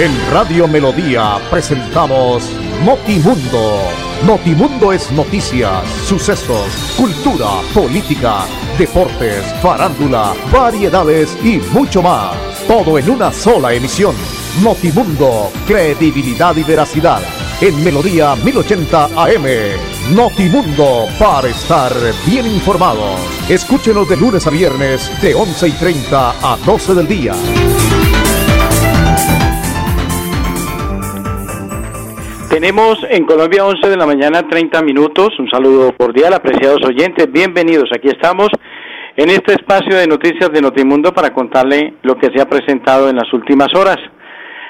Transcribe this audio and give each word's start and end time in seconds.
En 0.00 0.12
Radio 0.30 0.68
Melodía 0.68 1.40
presentamos 1.50 2.48
Notimundo. 2.84 3.80
Notimundo 4.24 4.92
es 4.92 5.10
noticias, 5.10 5.84
sucesos, 6.06 6.68
cultura, 6.96 7.60
política, 7.74 8.44
deportes, 8.78 9.44
farándula, 9.60 10.34
variedades 10.52 11.36
y 11.42 11.58
mucho 11.72 12.00
más. 12.00 12.36
Todo 12.68 12.96
en 12.96 13.10
una 13.10 13.32
sola 13.32 13.74
emisión. 13.74 14.14
Notimundo, 14.62 15.50
credibilidad 15.66 16.56
y 16.56 16.62
veracidad. 16.62 17.20
En 17.60 17.82
Melodía 17.82 18.36
1080 18.36 19.06
AM. 19.16 20.14
Notimundo, 20.14 21.08
para 21.18 21.48
estar 21.48 21.92
bien 22.24 22.46
informados. 22.46 23.18
Escúchenos 23.48 24.08
de 24.08 24.16
lunes 24.16 24.46
a 24.46 24.50
viernes, 24.50 25.10
de 25.20 25.34
11 25.34 25.66
y 25.66 25.72
30 25.72 26.52
a 26.52 26.56
12 26.64 26.94
del 26.94 27.08
día. 27.08 27.34
Tenemos 32.50 33.06
en 33.10 33.26
Colombia 33.26 33.62
11 33.66 33.90
de 33.90 33.96
la 33.98 34.06
mañana 34.06 34.48
30 34.48 34.82
minutos. 34.82 35.38
Un 35.38 35.50
saludo 35.50 35.92
cordial, 35.92 36.32
apreciados 36.32 36.82
oyentes. 36.82 37.30
Bienvenidos. 37.30 37.90
Aquí 37.94 38.08
estamos 38.08 38.48
en 39.16 39.28
este 39.28 39.52
espacio 39.52 39.94
de 39.94 40.06
noticias 40.06 40.50
de 40.50 40.62
Notimundo 40.62 41.12
para 41.12 41.34
contarle 41.34 41.94
lo 42.02 42.16
que 42.16 42.30
se 42.34 42.40
ha 42.40 42.48
presentado 42.48 43.10
en 43.10 43.16
las 43.16 43.30
últimas 43.34 43.68
horas. 43.74 43.98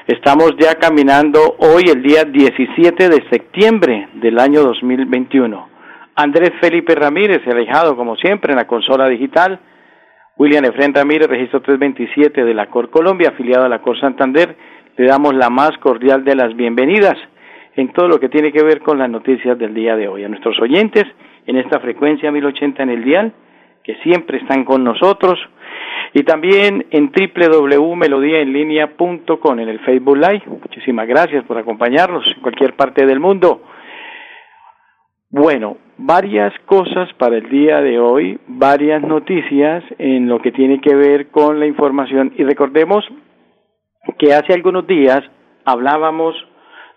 Estamos 0.09 0.55
ya 0.59 0.75
caminando 0.75 1.55
hoy 1.61 1.85
el 1.85 2.03
día 2.03 2.25
17 2.25 3.09
de 3.09 3.25
septiembre 3.31 4.09
del 4.15 4.41
año 4.41 4.65
2021. 4.65 5.69
Andrés 6.17 6.51
Felipe 6.61 6.97
Ramírez, 6.97 7.47
alejado 7.47 7.97
como 7.97 8.17
siempre 8.17 8.55
en 8.55 8.59
la 8.59 8.67
consola 8.67 9.09
digital. 9.09 9.61
William 10.37 10.65
Efren 10.65 10.93
Ramírez, 10.93 11.29
registro 11.29 11.63
327 11.63 12.45
de 12.45 12.55
la 12.55 12.67
Cor 12.67 12.91
Colombia, 12.91 13.29
afiliado 13.29 13.67
a 13.67 13.69
la 13.69 13.83
Cor 13.83 13.99
Santander. 14.01 14.57
Le 14.97 15.07
damos 15.07 15.33
la 15.33 15.49
más 15.49 15.79
cordial 15.79 16.25
de 16.25 16.35
las 16.35 16.57
bienvenidas 16.57 17.17
en 17.79 17.93
todo 17.93 18.09
lo 18.09 18.19
que 18.19 18.29
tiene 18.29 18.51
que 18.51 18.65
ver 18.65 18.81
con 18.81 18.99
las 18.99 19.09
noticias 19.09 19.57
del 19.57 19.73
día 19.73 19.95
de 19.95 20.09
hoy. 20.09 20.25
A 20.25 20.29
nuestros 20.29 20.61
oyentes 20.61 21.05
en 21.47 21.59
esta 21.59 21.79
frecuencia 21.79 22.33
1080 22.33 22.83
en 22.83 22.91
el 22.91 23.05
dial, 23.05 23.33
que 23.85 23.95
siempre 24.03 24.39
están 24.39 24.65
con 24.65 24.83
nosotros, 24.83 25.39
y 26.13 26.25
también 26.25 26.87
en 26.91 27.13
www.melodiaenlinea.com 27.13 29.61
en 29.61 29.69
el 29.69 29.79
Facebook 29.81 30.17
Live. 30.17 30.43
Muchísimas 30.47 31.07
gracias 31.07 31.45
por 31.45 31.57
acompañarnos 31.57 32.27
en 32.27 32.41
cualquier 32.43 32.75
parte 32.75 33.07
del 33.07 33.21
mundo. 33.21 33.63
Bueno, 35.31 35.77
varias 35.99 36.53
cosas 36.67 37.13
para 37.15 37.37
el 37.37 37.49
día 37.49 37.81
de 37.81 38.01
hoy, 38.01 38.41
varias 38.49 39.03
noticias 39.03 39.85
en 39.99 40.29
lo 40.29 40.43
que 40.43 40.51
tiene 40.51 40.81
que 40.81 40.97
ver 40.97 41.29
con 41.29 41.61
la 41.61 41.67
información 41.67 42.33
y 42.37 42.43
recordemos 42.43 43.05
que 44.19 44.35
hace 44.35 44.53
algunos 44.53 44.85
días 44.89 45.23
hablábamos 45.65 46.35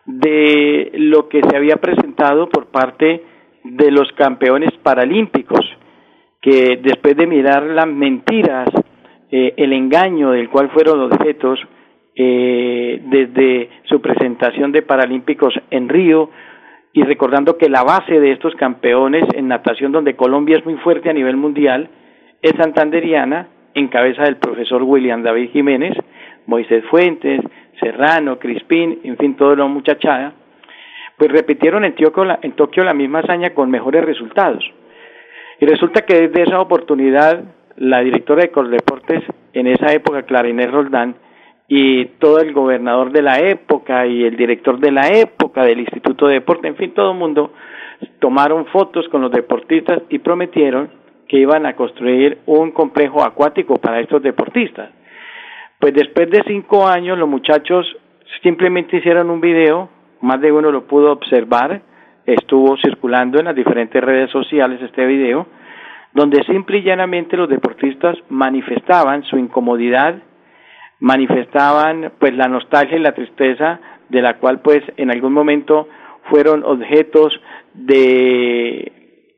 de 0.06 0.92
lo 0.96 1.30
que 1.30 1.42
se 1.42 1.56
había 1.56 1.78
presentado 1.78 2.50
por 2.50 2.68
parte 2.68 3.24
de 3.64 3.92
los 3.92 4.12
campeones 4.14 4.72
paralímpicos, 4.82 5.66
que 6.42 6.80
después 6.82 7.16
de 7.16 7.28
mirar 7.28 7.64
las 7.64 7.88
mentiras, 7.88 8.70
eh, 9.32 9.54
el 9.58 9.74
engaño 9.74 10.32
del 10.32 10.50
cual 10.50 10.70
fueron 10.72 11.02
objetos 11.02 11.60
eh, 12.16 13.02
desde 13.06 13.70
su 13.84 14.02
presentación 14.02 14.72
de 14.72 14.82
Paralímpicos 14.82 15.54
en 15.70 15.88
Río, 15.88 16.30
y 16.94 17.04
recordando 17.04 17.58
que 17.58 17.70
la 17.70 17.84
base 17.84 18.20
de 18.20 18.34
estos 18.34 18.54
campeones 18.56 19.24
en 19.34 19.48
natación, 19.48 19.92
donde 19.92 20.16
Colombia 20.16 20.58
es 20.58 20.66
muy 20.66 20.76
fuerte 20.76 21.10
a 21.10 21.14
nivel 21.14 21.38
mundial, 21.38 21.90
es 22.42 22.52
santanderiana, 22.58 23.48
en 23.74 23.88
cabeza 23.88 24.24
del 24.24 24.36
profesor 24.36 24.84
William 24.84 25.24
David 25.24 25.52
Jiménez, 25.52 25.94
Moisés 26.46 26.84
Fuentes, 26.90 27.42
Serrano, 27.80 28.40
Crispín, 28.40 29.00
en 29.04 29.18
fin, 29.18 29.36
toda 29.36 29.56
la 29.56 29.66
muchachada, 29.66 30.34
pues 31.18 31.32
repitieron 31.32 31.86
en 31.86 31.96
Tokio, 31.96 32.84
la, 32.84 32.94
misma 32.94 33.20
hazaña 33.20 33.54
con 33.54 33.70
mejores 33.70 34.04
resultados. 34.04 34.64
Y 35.60 35.66
resulta 35.66 36.02
que 36.02 36.28
desde 36.28 36.44
esa 36.44 36.60
oportunidad, 36.60 37.44
la 37.78 38.02
directora 38.02 38.42
de 38.42 38.52
Coldeportes, 38.52 39.24
en 39.54 39.68
esa 39.68 39.94
época, 39.94 40.24
Clarinés 40.24 40.72
Roldán, 40.72 41.16
y 41.68 42.06
todo 42.20 42.40
el 42.40 42.54
gobernador 42.54 43.12
de 43.12 43.22
la 43.22 43.40
época 43.40 44.06
y 44.06 44.24
el 44.24 44.36
director 44.36 44.80
de 44.80 44.92
la 44.92 45.08
época 45.08 45.64
del 45.64 45.80
Instituto 45.80 46.28
de 46.28 46.36
Deporte, 46.36 46.68
en 46.68 46.76
fin, 46.76 46.94
todo 46.94 47.12
el 47.12 47.18
mundo, 47.18 47.54
tomaron 48.20 48.66
fotos 48.66 49.08
con 49.10 49.22
los 49.22 49.32
deportistas 49.32 50.02
y 50.10 50.20
prometieron 50.20 50.90
que 51.28 51.38
iban 51.38 51.66
a 51.66 51.76
construir 51.76 52.40
un 52.46 52.72
complejo 52.72 53.24
acuático 53.24 53.78
para 53.78 54.02
estos 54.02 54.22
deportistas. 54.22 54.90
Pues 55.82 55.96
después 55.96 56.30
de 56.30 56.44
cinco 56.46 56.88
años 56.88 57.18
los 57.18 57.28
muchachos 57.28 57.88
simplemente 58.44 58.98
hicieron 58.98 59.32
un 59.32 59.42
video, 59.42 59.90
más 60.22 60.40
de 60.40 60.52
uno 60.52 60.72
lo 60.72 60.86
pudo 60.86 61.12
observar, 61.12 61.82
estuvo 62.28 62.78
circulando 62.78 63.40
en 63.40 63.46
las 63.46 63.56
diferentes 63.56 64.00
redes 64.00 64.30
sociales 64.30 64.80
este 64.80 65.08
video, 65.08 65.48
donde 66.14 66.44
simple 66.44 66.78
y 66.78 66.84
llanamente 66.84 67.36
los 67.36 67.50
deportistas 67.50 68.16
manifestaban 68.30 69.24
su 69.24 69.40
incomodidad, 69.40 70.22
manifestaban 71.00 72.12
pues 72.20 72.36
la 72.36 72.48
nostalgia 72.48 72.98
y 72.98 73.02
la 73.02 73.16
tristeza 73.16 73.80
de 74.10 74.22
la 74.22 74.38
cual 74.38 74.62
pues 74.62 74.84
en 74.98 75.10
algún 75.10 75.34
momento 75.34 75.90
fueron 76.30 76.64
objetos 76.64 77.34
de 77.74 78.92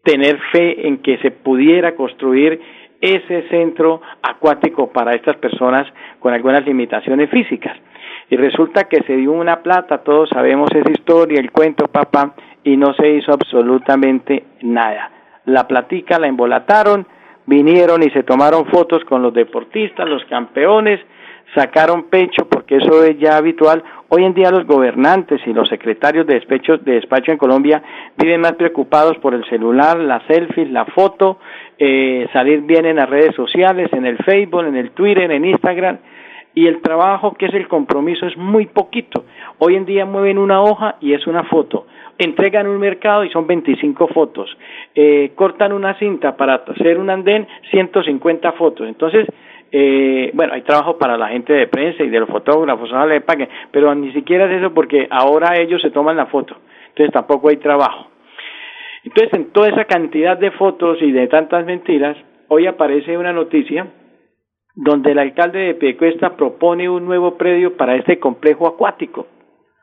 tener 0.04 0.38
fe 0.52 0.90
en 0.90 0.98
que 0.98 1.20
se 1.20 1.32
pudiera 1.32 1.96
construir 1.96 2.60
ese 3.04 3.50
centro 3.50 4.02
acuático 4.22 4.88
para 4.88 5.14
estas 5.14 5.36
personas 5.36 5.86
con 6.20 6.34
algunas 6.34 6.66
limitaciones 6.66 7.30
físicas. 7.30 7.78
Y 8.30 8.38
resulta 8.38 8.86
que 8.86 9.04
se 9.04 9.18
dio 9.18 9.34
una 9.34 9.62
plata, 9.62 10.04
todos 10.04 10.30
sabemos 10.30 10.70
esa 10.74 10.90
historia, 10.90 11.42
el 11.42 11.52
cuento, 11.52 11.90
papá, 11.90 12.34
y 12.64 12.78
no 12.78 12.94
se 12.94 13.10
hizo 13.10 13.34
absolutamente 13.34 14.46
nada. 14.62 15.12
La 15.44 15.68
platica 15.68 16.18
la 16.18 16.28
embolataron, 16.28 17.06
vinieron 17.46 18.04
y 18.04 18.10
se 18.12 18.24
tomaron 18.24 18.68
fotos 18.68 19.04
con 19.04 19.22
los 19.22 19.34
deportistas, 19.34 20.08
los 20.08 20.24
campeones, 20.26 21.02
sacaron 21.56 22.04
pecho 22.10 22.48
porque 22.50 22.78
eso 22.78 23.04
es 23.04 23.18
ya 23.20 23.38
habitual. 23.38 23.84
Hoy 24.10 24.26
en 24.26 24.34
día 24.34 24.52
los 24.52 24.66
gobernantes 24.66 25.42
y 25.46 25.54
los 25.54 25.68
secretarios 25.70 26.28
de 26.28 26.36
despacho, 26.36 26.78
de 26.78 26.94
despacho 26.94 27.32
en 27.32 27.38
Colombia 27.38 27.82
viven 28.18 28.42
más 28.42 28.54
preocupados 28.54 29.18
por 29.18 29.34
el 29.34 29.44
celular, 29.46 29.98
las 30.00 30.24
selfies, 30.28 30.70
la 30.70 30.86
foto, 30.86 31.40
eh, 31.78 32.28
salir 32.32 32.62
bien 32.62 32.86
en 32.86 32.98
las 32.98 33.10
redes 33.10 33.36
sociales, 33.36 33.92
en 33.92 34.06
el 34.06 34.18
Facebook, 34.18 34.66
en 34.66 34.76
el 34.76 34.92
Twitter, 34.92 35.32
en 35.32 35.46
Instagram, 35.46 35.98
y 36.56 36.68
el 36.68 36.82
trabajo 36.82 37.34
que 37.34 37.48
es 37.48 37.54
el 37.54 37.68
compromiso 37.68 38.28
es 38.28 38.38
muy 38.38 38.68
poquito. 38.68 39.26
Hoy 39.58 39.76
en 39.76 39.86
día 39.86 40.06
mueven 40.06 40.38
una 40.38 40.62
hoja 40.62 40.98
y 41.02 41.14
es 41.14 41.26
una 41.26 41.44
foto. 41.44 41.88
Entregan 42.20 42.68
un 42.68 42.80
mercado 42.80 43.24
y 43.24 43.32
son 43.32 43.48
25 43.48 44.08
fotos. 44.10 44.56
Eh, 44.94 45.32
cortan 45.36 45.74
una 45.74 45.98
cinta 45.98 46.38
para 46.38 46.56
hacer 46.56 47.00
un 47.00 47.10
andén, 47.10 47.48
150 47.72 48.52
fotos. 48.52 48.88
Entonces, 48.88 49.26
eh, 49.76 50.30
bueno, 50.36 50.54
hay 50.54 50.62
trabajo 50.62 51.00
para 51.00 51.18
la 51.18 51.30
gente 51.30 51.52
de 51.52 51.66
prensa 51.66 52.04
y 52.04 52.10
de 52.10 52.20
los 52.20 52.30
fotógrafos, 52.30 52.92
paguen, 53.26 53.50
pero 53.72 53.96
ni 53.96 54.14
siquiera 54.14 54.46
es 54.46 54.60
eso 54.60 54.72
porque 54.72 55.08
ahora 55.10 55.60
ellos 55.60 55.82
se 55.82 55.90
toman 55.90 56.16
la 56.16 56.28
foto, 56.28 56.56
entonces 56.90 57.12
tampoco 57.12 57.50
hay 57.50 57.58
trabajo. 57.58 58.08
Entonces, 59.04 59.34
en 59.34 59.52
toda 59.52 59.70
esa 59.70 59.86
cantidad 59.86 60.38
de 60.38 60.52
fotos 60.52 61.02
y 61.02 61.12
de 61.12 61.28
tantas 61.28 61.66
mentiras, 61.66 62.16
hoy 62.50 62.68
aparece 62.68 63.18
una 63.18 63.34
noticia 63.34 63.88
donde 64.76 65.12
el 65.12 65.18
alcalde 65.18 65.60
de 65.60 65.74
Piedecuesta 65.74 66.38
propone 66.38 66.88
un 66.88 67.06
nuevo 67.06 67.36
predio 67.36 67.76
para 67.76 67.96
este 67.96 68.20
complejo 68.20 68.68
acuático. 68.68 69.26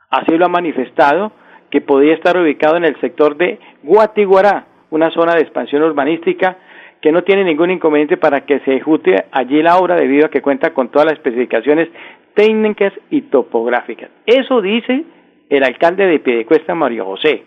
Así 0.09 0.39
lo 0.39 0.47
ha 0.47 0.49
manifestado, 0.49 1.33
que 1.69 1.81
podría 1.81 2.15
estar 2.15 2.37
ubicado 2.37 2.77
en 2.77 2.84
el 2.84 2.99
sector 3.00 3.37
de 3.37 3.59
Guatiguará, 3.83 4.67
una 4.91 5.11
zona 5.11 5.34
de 5.34 5.43
expansión 5.43 5.83
urbanística 5.83 6.59
que 7.00 7.12
no 7.12 7.22
tiene 7.22 7.44
ningún 7.44 7.71
inconveniente 7.71 8.16
para 8.16 8.43
que 8.43 8.61
se 8.61 8.72
ejecute 8.72 9.25
allí 9.33 9.62
la 9.62 9.78
obra 9.78 9.97
debido 9.97 10.27
a 10.27 10.31
que 10.31 10.43
cuenta 10.43 10.75
con 10.75 10.91
todas 10.91 11.06
las 11.06 11.15
especificaciones 11.15 11.88
técnicas 12.34 12.93
y 13.11 13.23
topográficas. 13.23 14.11
Eso 14.26 14.61
dice 14.61 15.05
el 15.49 15.64
alcalde 15.64 16.06
de 16.06 16.20
Piedecuesta, 16.20 16.75
Mario 16.75 17.05
José. 17.05 17.44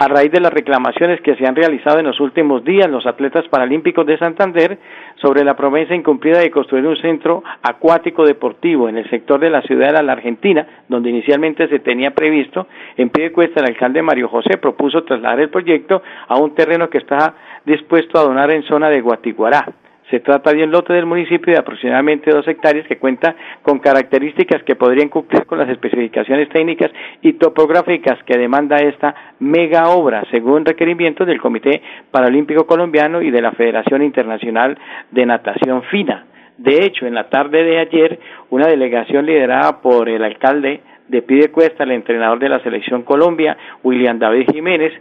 A 0.00 0.06
raíz 0.06 0.30
de 0.30 0.38
las 0.38 0.52
reclamaciones 0.52 1.20
que 1.22 1.34
se 1.34 1.44
han 1.44 1.56
realizado 1.56 1.98
en 1.98 2.06
los 2.06 2.20
últimos 2.20 2.62
días 2.62 2.88
los 2.88 3.04
atletas 3.04 3.48
paralímpicos 3.48 4.06
de 4.06 4.16
Santander 4.16 4.78
sobre 5.16 5.42
la 5.42 5.56
promesa 5.56 5.92
incumplida 5.92 6.38
de 6.38 6.52
construir 6.52 6.86
un 6.86 6.96
centro 6.98 7.42
acuático 7.62 8.24
deportivo 8.24 8.88
en 8.88 8.96
el 8.96 9.10
sector 9.10 9.40
de 9.40 9.50
la 9.50 9.60
ciudad 9.62 9.92
de 9.92 10.02
la 10.04 10.12
Argentina, 10.12 10.84
donde 10.88 11.10
inicialmente 11.10 11.66
se 11.66 11.80
tenía 11.80 12.12
previsto, 12.12 12.68
en 12.96 13.10
pie 13.10 13.24
de 13.24 13.32
cuesta 13.32 13.58
el 13.58 13.66
alcalde 13.66 14.00
Mario 14.02 14.28
José 14.28 14.58
propuso 14.58 15.02
trasladar 15.02 15.40
el 15.40 15.50
proyecto 15.50 16.00
a 16.28 16.38
un 16.38 16.54
terreno 16.54 16.88
que 16.88 16.98
está 16.98 17.34
dispuesto 17.68 18.18
a 18.18 18.24
donar 18.24 18.50
en 18.50 18.64
zona 18.64 18.90
de 18.90 19.00
Guatiguará. 19.00 19.66
Se 20.10 20.20
trata 20.20 20.52
de 20.52 20.64
un 20.64 20.70
lote 20.70 20.94
del 20.94 21.04
municipio 21.04 21.52
de 21.52 21.58
aproximadamente 21.58 22.30
dos 22.30 22.48
hectáreas 22.48 22.86
que 22.86 22.96
cuenta 22.96 23.36
con 23.62 23.78
características 23.78 24.62
que 24.62 24.74
podrían 24.74 25.10
cumplir 25.10 25.44
con 25.44 25.58
las 25.58 25.68
especificaciones 25.68 26.48
técnicas 26.48 26.90
y 27.20 27.34
topográficas 27.34 28.18
que 28.24 28.38
demanda 28.38 28.78
esta 28.78 29.14
mega 29.38 29.88
obra, 29.90 30.24
según 30.30 30.64
requerimientos 30.64 31.26
del 31.26 31.40
Comité 31.40 31.82
Paralímpico 32.10 32.66
Colombiano 32.66 33.20
y 33.20 33.30
de 33.30 33.42
la 33.42 33.52
Federación 33.52 34.02
Internacional 34.02 34.78
de 35.10 35.26
Natación 35.26 35.82
Fina. 35.84 36.24
De 36.56 36.84
hecho, 36.84 37.06
en 37.06 37.14
la 37.14 37.28
tarde 37.28 37.62
de 37.62 37.78
ayer 37.78 38.18
una 38.48 38.66
delegación 38.66 39.26
liderada 39.26 39.82
por 39.82 40.08
el 40.08 40.24
alcalde 40.24 40.80
de 41.06 41.22
Pidecuesta, 41.22 41.84
el 41.84 41.92
entrenador 41.92 42.38
de 42.38 42.48
la 42.48 42.60
selección 42.60 43.02
Colombia, 43.02 43.56
William 43.84 44.18
David 44.18 44.46
Jiménez, 44.52 44.92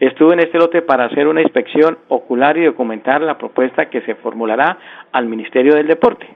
estuvo 0.00 0.32
en 0.32 0.40
este 0.40 0.58
lote 0.58 0.82
para 0.82 1.04
hacer 1.04 1.26
una 1.26 1.42
inspección 1.42 1.98
ocular 2.08 2.56
y 2.56 2.64
documentar 2.64 3.20
la 3.20 3.38
propuesta 3.38 3.90
que 3.90 4.00
se 4.02 4.14
formulará 4.16 4.78
al 5.12 5.26
Ministerio 5.26 5.74
del 5.74 5.86
Deporte. 5.86 6.26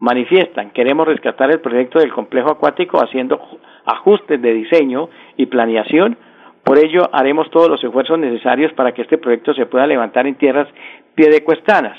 Manifiestan, 0.00 0.70
queremos 0.70 1.08
rescatar 1.08 1.50
el 1.50 1.60
proyecto 1.60 1.98
del 1.98 2.12
complejo 2.12 2.50
acuático 2.50 3.02
haciendo 3.02 3.40
ajustes 3.84 4.40
de 4.40 4.52
diseño 4.52 5.08
y 5.36 5.46
planeación. 5.46 6.16
Por 6.62 6.78
ello, 6.78 7.08
haremos 7.12 7.50
todos 7.50 7.68
los 7.68 7.82
esfuerzos 7.82 8.18
necesarios 8.18 8.72
para 8.74 8.92
que 8.92 9.02
este 9.02 9.18
proyecto 9.18 9.54
se 9.54 9.66
pueda 9.66 9.86
levantar 9.86 10.26
en 10.26 10.36
tierras 10.36 10.68
piedecuestanas. 11.14 11.98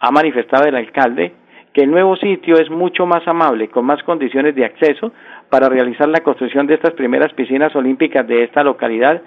Ha 0.00 0.10
manifestado 0.10 0.66
el 0.66 0.76
alcalde 0.76 1.32
que 1.72 1.84
el 1.84 1.90
nuevo 1.90 2.16
sitio 2.16 2.56
es 2.56 2.70
mucho 2.70 3.06
más 3.06 3.26
amable, 3.26 3.68
con 3.68 3.84
más 3.84 4.02
condiciones 4.02 4.54
de 4.54 4.64
acceso 4.64 5.12
para 5.48 5.68
realizar 5.68 6.08
la 6.08 6.20
construcción 6.20 6.66
de 6.66 6.74
estas 6.74 6.92
primeras 6.94 7.32
piscinas 7.32 7.74
olímpicas 7.76 8.26
de 8.26 8.44
esta 8.44 8.62
localidad, 8.62 9.22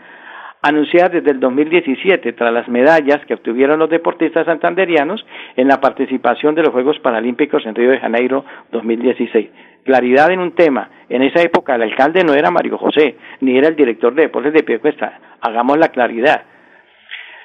anunciadas 0.61 1.11
desde 1.11 1.31
el 1.31 1.39
2017 1.39 2.33
tras 2.33 2.53
las 2.53 2.67
medallas 2.67 3.25
que 3.25 3.33
obtuvieron 3.33 3.79
los 3.79 3.89
deportistas 3.89 4.45
santanderianos 4.45 5.25
en 5.55 5.67
la 5.67 5.81
participación 5.81 6.55
de 6.55 6.63
los 6.63 6.71
Juegos 6.71 6.99
Paralímpicos 6.99 7.65
en 7.65 7.75
Río 7.75 7.91
de 7.91 7.99
Janeiro 7.99 8.45
2016. 8.71 9.49
Claridad 9.83 10.31
en 10.31 10.39
un 10.39 10.51
tema. 10.51 10.89
En 11.09 11.23
esa 11.23 11.41
época 11.41 11.75
el 11.75 11.81
alcalde 11.81 12.23
no 12.23 12.33
era 12.33 12.51
Mario 12.51 12.77
José, 12.77 13.15
ni 13.39 13.57
era 13.57 13.67
el 13.67 13.75
director 13.75 14.13
de 14.13 14.23
deportes 14.23 14.53
de 14.53 14.63
Piedecuesta. 14.63 15.19
Hagamos 15.41 15.77
la 15.77 15.89
claridad. 15.89 16.43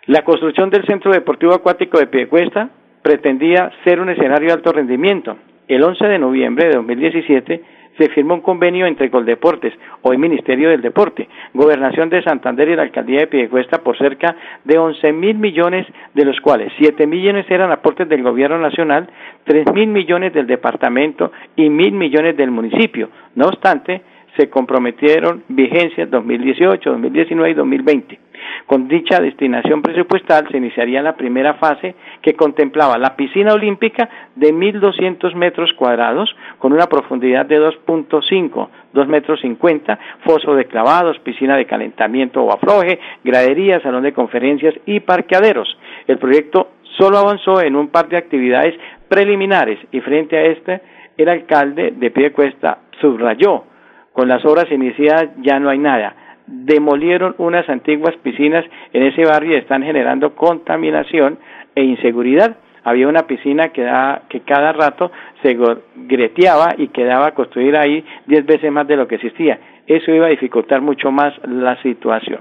La 0.06 0.22
construcción 0.22 0.70
del 0.70 0.84
Centro 0.86 1.10
Deportivo 1.10 1.54
Acuático 1.54 1.98
de 1.98 2.06
Piedecuesta 2.06 2.68
pretendía 3.02 3.72
ser 3.84 4.00
un 4.00 4.10
escenario 4.10 4.48
de 4.48 4.54
alto 4.54 4.72
rendimiento. 4.72 5.36
El 5.66 5.82
11 5.82 6.06
de 6.06 6.18
noviembre 6.18 6.66
de 6.66 6.74
2017 6.74 7.62
se 7.98 8.08
firmó 8.10 8.34
un 8.34 8.40
convenio 8.40 8.86
entre 8.86 9.10
Coldeportes, 9.10 9.72
hoy 10.02 10.18
Ministerio 10.18 10.70
del 10.70 10.82
Deporte, 10.82 11.28
Gobernación 11.54 12.10
de 12.10 12.22
Santander 12.22 12.68
y 12.68 12.76
la 12.76 12.82
Alcaldía 12.82 13.20
de 13.20 13.26
Piedecuesta 13.26 13.78
por 13.78 13.96
cerca 13.96 14.36
de 14.64 14.78
11 14.78 15.12
mil 15.12 15.36
millones, 15.38 15.86
de 16.14 16.24
los 16.24 16.40
cuales 16.40 16.72
7 16.78 17.06
millones 17.06 17.46
eran 17.48 17.70
aportes 17.70 18.08
del 18.08 18.22
Gobierno 18.22 18.58
Nacional, 18.58 19.08
3 19.44 19.72
mil 19.72 19.88
millones 19.88 20.32
del 20.32 20.46
Departamento 20.46 21.32
y 21.56 21.68
mil 21.70 21.92
millones 21.92 22.36
del 22.36 22.50
municipio. 22.50 23.08
No 23.34 23.46
obstante, 23.46 24.02
se 24.36 24.50
comprometieron 24.50 25.42
vigencias 25.48 26.10
2018, 26.10 26.90
2019 26.90 27.50
y 27.50 27.54
2020. 27.54 28.25
Con 28.66 28.88
dicha 28.88 29.20
destinación 29.20 29.82
presupuestal 29.82 30.48
se 30.50 30.56
iniciaría 30.56 31.02
la 31.02 31.16
primera 31.16 31.54
fase 31.54 31.94
que 32.22 32.34
contemplaba 32.34 32.98
la 32.98 33.16
piscina 33.16 33.54
olímpica 33.54 34.08
de 34.34 34.52
1.200 34.52 35.34
metros 35.34 35.72
cuadrados 35.74 36.34
con 36.58 36.72
una 36.72 36.86
profundidad 36.86 37.46
de 37.46 37.60
2.5, 37.60 38.68
2 38.92 39.08
metros 39.08 39.40
50, 39.40 39.98
foso 40.24 40.54
de 40.54 40.66
clavados, 40.66 41.18
piscina 41.20 41.56
de 41.56 41.66
calentamiento 41.66 42.42
o 42.42 42.52
afloje, 42.52 42.98
gradería, 43.22 43.80
salón 43.80 44.02
de 44.02 44.12
conferencias 44.12 44.74
y 44.86 45.00
parqueaderos. 45.00 45.78
El 46.06 46.18
proyecto 46.18 46.70
solo 46.96 47.18
avanzó 47.18 47.60
en 47.60 47.76
un 47.76 47.88
par 47.88 48.08
de 48.08 48.16
actividades 48.16 48.74
preliminares 49.08 49.78
y 49.92 50.00
frente 50.00 50.36
a 50.36 50.42
este 50.42 50.80
el 51.16 51.28
alcalde 51.28 51.92
de 51.96 52.10
Piedecuesta 52.10 52.78
subrayó 53.00 53.64
con 54.12 54.28
las 54.28 54.44
obras 54.44 54.70
iniciadas 54.70 55.28
ya 55.38 55.58
no 55.58 55.68
hay 55.68 55.78
nada 55.78 56.25
demolieron 56.46 57.34
unas 57.38 57.68
antiguas 57.68 58.14
piscinas 58.22 58.64
en 58.92 59.02
ese 59.02 59.24
barrio 59.24 59.52
y 59.52 59.60
están 59.60 59.82
generando 59.82 60.34
contaminación 60.34 61.38
e 61.74 61.82
inseguridad. 61.82 62.56
Había 62.84 63.08
una 63.08 63.26
piscina 63.26 63.70
que, 63.70 63.84
que 64.28 64.40
cada 64.40 64.72
rato 64.72 65.10
se 65.42 65.58
greteaba 65.96 66.74
y 66.78 66.88
quedaba 66.88 67.32
construida 67.32 67.80
ahí 67.80 68.04
diez 68.26 68.46
veces 68.46 68.70
más 68.70 68.86
de 68.86 68.96
lo 68.96 69.08
que 69.08 69.16
existía. 69.16 69.58
Eso 69.86 70.12
iba 70.12 70.26
a 70.26 70.30
dificultar 70.30 70.80
mucho 70.80 71.10
más 71.10 71.34
la 71.48 71.80
situación. 71.82 72.40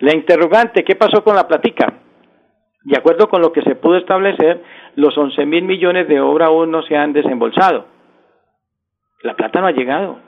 La 0.00 0.14
interrogante, 0.14 0.82
¿qué 0.82 0.96
pasó 0.96 1.22
con 1.22 1.36
la 1.36 1.46
platica? 1.46 1.92
De 2.82 2.96
acuerdo 2.96 3.28
con 3.28 3.42
lo 3.42 3.52
que 3.52 3.62
se 3.62 3.74
pudo 3.76 3.98
establecer, 3.98 4.60
los 4.96 5.16
11 5.16 5.44
mil 5.46 5.64
millones 5.64 6.08
de 6.08 6.20
obra 6.20 6.46
aún 6.46 6.70
no 6.70 6.82
se 6.82 6.96
han 6.96 7.12
desembolsado. 7.12 7.86
La 9.22 9.34
plata 9.34 9.60
no 9.60 9.66
ha 9.66 9.72
llegado. 9.72 10.18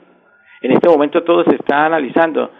En 0.61 0.71
este 0.71 0.87
momento 0.87 1.23
todo 1.23 1.43
se 1.43 1.55
está 1.55 1.85
analizando 1.85 2.51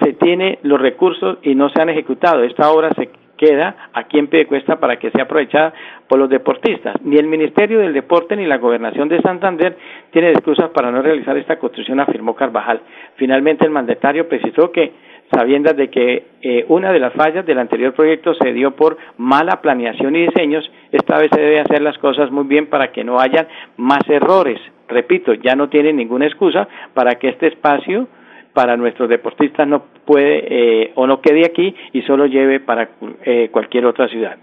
se 0.00 0.14
tiene 0.14 0.58
los 0.62 0.80
recursos 0.80 1.38
y 1.42 1.54
no 1.54 1.68
se 1.70 1.80
han 1.80 1.90
ejecutado. 1.90 2.42
Esta 2.42 2.70
obra 2.70 2.90
se 2.96 3.10
queda 3.40 3.88
aquí 3.94 4.18
en 4.18 4.28
Piedecuesta 4.28 4.78
para 4.78 4.98
que 4.98 5.10
sea 5.10 5.24
aprovechada 5.24 5.72
por 6.06 6.18
los 6.18 6.28
deportistas. 6.28 6.94
Ni 7.02 7.16
el 7.16 7.26
Ministerio 7.26 7.78
del 7.78 7.94
Deporte 7.94 8.36
ni 8.36 8.44
la 8.44 8.58
Gobernación 8.58 9.08
de 9.08 9.22
Santander 9.22 9.78
tienen 10.10 10.32
excusas 10.32 10.68
para 10.70 10.90
no 10.90 11.00
realizar 11.00 11.36
esta 11.38 11.58
construcción, 11.58 12.00
afirmó 12.00 12.34
Carvajal. 12.34 12.82
Finalmente, 13.16 13.64
el 13.64 13.70
mandatario 13.70 14.28
precisó 14.28 14.70
que, 14.70 14.92
sabiendo 15.32 15.72
de 15.72 15.88
que 15.88 16.26
eh, 16.42 16.66
una 16.68 16.92
de 16.92 16.98
las 16.98 17.14
fallas 17.14 17.46
del 17.46 17.58
anterior 17.58 17.94
proyecto 17.94 18.34
se 18.34 18.52
dio 18.52 18.72
por 18.72 18.98
mala 19.16 19.62
planeación 19.62 20.16
y 20.16 20.26
diseños, 20.26 20.70
esta 20.92 21.16
vez 21.16 21.30
se 21.32 21.40
debe 21.40 21.60
hacer 21.60 21.80
las 21.80 21.96
cosas 21.96 22.30
muy 22.30 22.44
bien 22.44 22.66
para 22.66 22.92
que 22.92 23.04
no 23.04 23.20
haya 23.20 23.48
más 23.78 24.06
errores. 24.10 24.60
Repito, 24.86 25.32
ya 25.32 25.54
no 25.54 25.70
tiene 25.70 25.94
ninguna 25.94 26.26
excusa 26.26 26.68
para 26.92 27.14
que 27.14 27.28
este 27.28 27.46
espacio 27.46 28.06
para 28.52 28.76
nuestros 28.76 29.08
deportistas 29.08 29.66
no 29.66 29.84
puede 30.04 30.44
eh, 30.48 30.92
o 30.94 31.06
no 31.06 31.20
quede 31.20 31.44
aquí 31.44 31.74
y 31.92 32.02
solo 32.02 32.26
lleve 32.26 32.60
para 32.60 32.90
eh, 33.24 33.48
cualquier 33.52 33.86
otra 33.86 34.08
ciudad. 34.08 34.36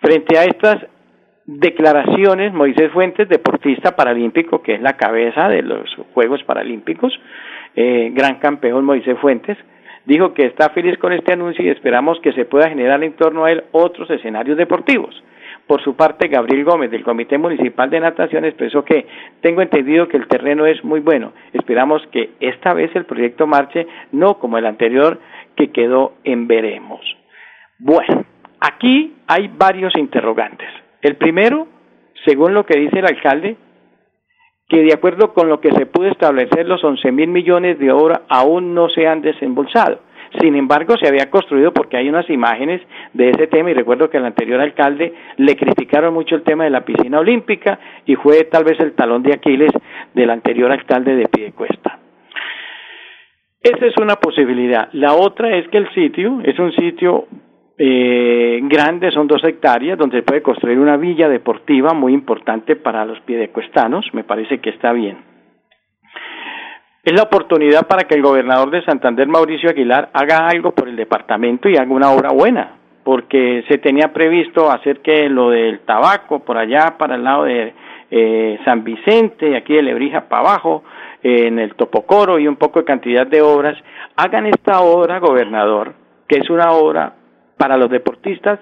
Frente 0.00 0.38
a 0.38 0.44
estas 0.44 0.86
declaraciones, 1.46 2.52
Moisés 2.52 2.90
Fuentes, 2.92 3.28
deportista 3.28 3.96
paralímpico, 3.96 4.62
que 4.62 4.74
es 4.74 4.80
la 4.80 4.94
cabeza 4.94 5.48
de 5.48 5.62
los 5.62 5.94
Juegos 6.14 6.42
Paralímpicos, 6.44 7.12
eh, 7.76 8.10
gran 8.14 8.36
campeón 8.36 8.84
Moisés 8.84 9.18
Fuentes, 9.18 9.58
dijo 10.06 10.32
que 10.34 10.46
está 10.46 10.70
feliz 10.70 10.98
con 10.98 11.12
este 11.12 11.32
anuncio 11.32 11.64
y 11.64 11.68
esperamos 11.68 12.20
que 12.20 12.32
se 12.32 12.44
pueda 12.44 12.68
generar 12.68 13.02
en 13.02 13.14
torno 13.14 13.44
a 13.44 13.52
él 13.52 13.64
otros 13.72 14.10
escenarios 14.10 14.56
deportivos. 14.56 15.22
Por 15.66 15.82
su 15.82 15.96
parte, 15.96 16.28
Gabriel 16.28 16.64
Gómez 16.64 16.90
del 16.90 17.04
Comité 17.04 17.38
Municipal 17.38 17.88
de 17.88 18.00
Natación 18.00 18.44
expresó 18.44 18.84
que 18.84 19.06
tengo 19.40 19.62
entendido 19.62 20.08
que 20.08 20.18
el 20.18 20.28
terreno 20.28 20.66
es 20.66 20.84
muy 20.84 21.00
bueno. 21.00 21.32
Esperamos 21.54 22.06
que 22.12 22.32
esta 22.40 22.74
vez 22.74 22.94
el 22.94 23.06
proyecto 23.06 23.46
marche, 23.46 23.86
no 24.12 24.38
como 24.38 24.58
el 24.58 24.66
anterior 24.66 25.20
que 25.56 25.70
quedó 25.70 26.14
en 26.24 26.46
veremos. 26.46 27.00
Bueno, 27.78 28.24
aquí 28.60 29.14
hay 29.26 29.50
varios 29.56 29.96
interrogantes. 29.96 30.68
El 31.00 31.16
primero, 31.16 31.66
según 32.26 32.52
lo 32.52 32.66
que 32.66 32.78
dice 32.78 32.98
el 32.98 33.06
alcalde, 33.06 33.56
que 34.68 34.82
de 34.82 34.92
acuerdo 34.92 35.32
con 35.32 35.48
lo 35.48 35.60
que 35.60 35.72
se 35.72 35.86
pudo 35.86 36.08
establecer, 36.08 36.66
los 36.66 36.82
11 36.84 37.10
mil 37.12 37.28
millones 37.28 37.78
de 37.78 37.90
obra 37.90 38.22
aún 38.28 38.74
no 38.74 38.88
se 38.90 39.06
han 39.06 39.22
desembolsado. 39.22 40.00
Sin 40.40 40.56
embargo, 40.56 40.96
se 40.96 41.06
había 41.06 41.30
construido 41.30 41.72
porque 41.72 41.96
hay 41.96 42.08
unas 42.08 42.28
imágenes 42.28 42.80
de 43.12 43.30
ese 43.30 43.46
tema 43.46 43.70
y 43.70 43.74
recuerdo 43.74 44.10
que 44.10 44.16
el 44.16 44.24
anterior 44.24 44.60
alcalde 44.60 45.12
le 45.36 45.56
criticaron 45.56 46.12
mucho 46.12 46.34
el 46.34 46.42
tema 46.42 46.64
de 46.64 46.70
la 46.70 46.84
piscina 46.84 47.20
olímpica 47.20 47.78
y 48.06 48.16
fue 48.16 48.44
tal 48.44 48.64
vez 48.64 48.78
el 48.80 48.94
talón 48.94 49.22
de 49.22 49.34
Aquiles 49.34 49.72
del 50.12 50.30
anterior 50.30 50.72
alcalde 50.72 51.14
de 51.14 51.28
Piedecuesta. 51.28 51.98
Esa 53.62 53.86
es 53.86 53.94
una 54.00 54.16
posibilidad. 54.16 54.88
La 54.92 55.14
otra 55.14 55.56
es 55.56 55.66
que 55.68 55.78
el 55.78 55.88
sitio 55.94 56.40
es 56.44 56.58
un 56.58 56.72
sitio 56.72 57.26
eh, 57.78 58.60
grande, 58.62 59.10
son 59.10 59.26
dos 59.26 59.42
hectáreas, 59.44 59.98
donde 59.98 60.18
se 60.18 60.22
puede 60.22 60.42
construir 60.42 60.78
una 60.78 60.96
villa 60.96 61.28
deportiva 61.28 61.94
muy 61.94 62.12
importante 62.12 62.76
para 62.76 63.04
los 63.04 63.20
piedecuestanos, 63.20 64.06
me 64.12 64.24
parece 64.24 64.58
que 64.58 64.70
está 64.70 64.92
bien. 64.92 65.33
Es 67.04 67.12
la 67.12 67.24
oportunidad 67.24 67.86
para 67.86 68.04
que 68.04 68.14
el 68.14 68.22
gobernador 68.22 68.70
de 68.70 68.82
Santander, 68.82 69.28
Mauricio 69.28 69.68
Aguilar, 69.68 70.08
haga 70.14 70.48
algo 70.48 70.70
por 70.70 70.88
el 70.88 70.96
departamento 70.96 71.68
y 71.68 71.76
haga 71.76 71.92
una 71.92 72.10
obra 72.10 72.30
buena, 72.30 72.78
porque 73.04 73.62
se 73.68 73.76
tenía 73.76 74.14
previsto 74.14 74.70
hacer 74.70 75.00
que 75.00 75.28
lo 75.28 75.50
del 75.50 75.80
tabaco 75.80 76.38
por 76.40 76.56
allá 76.56 76.96
para 76.96 77.16
el 77.16 77.24
lado 77.24 77.44
de 77.44 77.74
eh, 78.10 78.58
San 78.64 78.84
Vicente, 78.84 79.54
aquí 79.54 79.74
de 79.74 79.82
Lebrija 79.82 80.30
para 80.30 80.48
abajo, 80.48 80.82
en 81.22 81.58
el 81.58 81.74
Topocoro 81.74 82.38
y 82.38 82.48
un 82.48 82.56
poco 82.56 82.78
de 82.78 82.86
cantidad 82.86 83.26
de 83.26 83.42
obras, 83.42 83.76
hagan 84.16 84.46
esta 84.46 84.80
obra, 84.80 85.18
gobernador, 85.18 85.92
que 86.26 86.38
es 86.38 86.48
una 86.48 86.72
obra 86.72 87.16
para 87.58 87.76
los 87.76 87.90
deportistas 87.90 88.60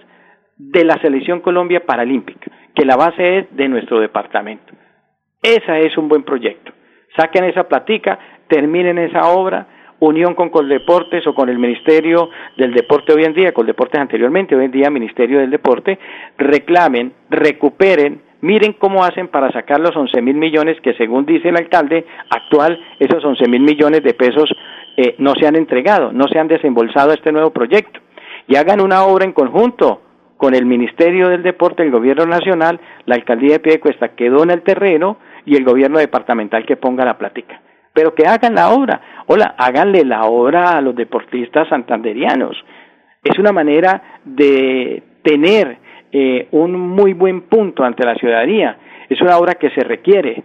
de 0.56 0.84
la 0.84 1.00
Selección 1.00 1.42
Colombia 1.42 1.87
Paralímpica, 1.87 2.50
que 2.75 2.84
la 2.84 2.96
base 2.96 3.38
es 3.38 3.56
de 3.56 3.68
nuestro 3.68 4.00
departamento. 4.00 4.72
Esa 5.40 5.78
es 5.78 5.96
un 5.96 6.08
buen 6.08 6.25
proyecto. 6.25 6.72
Saquen 7.16 7.45
esa 7.45 7.64
platica, 7.64 8.19
terminen 8.49 8.99
esa 8.99 9.28
obra, 9.28 9.66
unión 10.00 10.35
con 10.35 10.50
Coldeportes 10.50 11.26
o 11.26 11.35
con 11.35 11.49
el 11.49 11.59
Ministerio 11.59 12.31
del 12.57 12.75
Deporte 12.75 13.12
hoy 13.12 13.25
en 13.25 13.35
día, 13.35 13.52
Coldeportes 13.52 14.00
anteriormente, 14.00 14.57
hoy 14.57 14.64
en 14.64 14.71
día 14.73 14.90
Ministerio 14.90 15.38
del 15.38 15.50
Deporte, 15.50 15.99
reclamen, 16.38 17.12
recuperen, 17.31 18.21
miren 18.40 18.73
cómo 18.73 19.04
hacen 19.04 19.28
para 19.28 19.52
sacar 19.52 19.81
los 19.81 19.95
11 19.95 20.21
mil 20.23 20.37
millones 20.37 20.81
que 20.81 20.95
según 20.95 21.25
dice 21.25 21.50
el 21.50 21.57
alcalde 21.57 22.04
actual, 22.31 22.81
esos 22.99 23.25
11 23.25 23.49
mil 23.49 23.62
millones 23.62 24.02
de 24.02 24.14
pesos 24.14 24.52
eh, 24.97 25.14
no 25.19 25.35
se 25.38 25.47
han 25.47 25.54
entregado, 25.54 26.12
no 26.12 26.26
se 26.26 26.38
han 26.38 26.49
desembolsado 26.49 27.12
a 27.12 27.14
este 27.14 27.31
nuevo 27.31 27.50
proyecto. 27.50 28.00
Y 28.49 28.57
hagan 28.57 28.81
una 28.81 29.04
obra 29.04 29.25
en 29.25 29.33
conjunto, 29.33 30.00
con 30.42 30.57
el 30.57 30.66
Ministerio 30.66 31.28
del 31.28 31.45
Deporte, 31.45 31.85
el 31.85 31.92
Gobierno 31.92 32.26
Nacional, 32.26 32.81
la 33.07 33.14
Alcaldía 33.14 33.52
de 33.52 33.61
Piedecuesta 33.61 34.16
que 34.16 34.28
dona 34.28 34.54
el 34.54 34.62
terreno 34.62 35.19
y 35.44 35.56
el 35.56 35.64
Gobierno 35.64 35.99
Departamental 35.99 36.64
que 36.66 36.76
ponga 36.76 37.04
la 37.04 37.18
plática. 37.18 37.61
Pero 37.92 38.14
que 38.14 38.26
hagan 38.26 38.54
la 38.54 38.70
obra. 38.70 39.00
Hola, 39.26 39.54
háganle 39.58 40.04
la 40.04 40.25
obra 40.25 40.76
a 40.76 40.80
los 40.80 40.96
deportistas 40.96 41.68
santanderianos. 41.68 42.56
Es 43.22 43.38
una 43.38 43.52
manera 43.52 44.20
de 44.25 45.02
tener 45.22 45.78
eh, 46.11 46.49
un 46.52 46.78
muy 46.78 47.12
buen 47.12 47.42
punto 47.42 47.84
ante 47.84 48.04
la 48.04 48.14
ciudadanía. 48.14 48.76
Es 49.08 49.20
una 49.20 49.37
obra 49.38 49.54
que 49.54 49.70
se 49.70 49.84
requiere. 49.84 50.42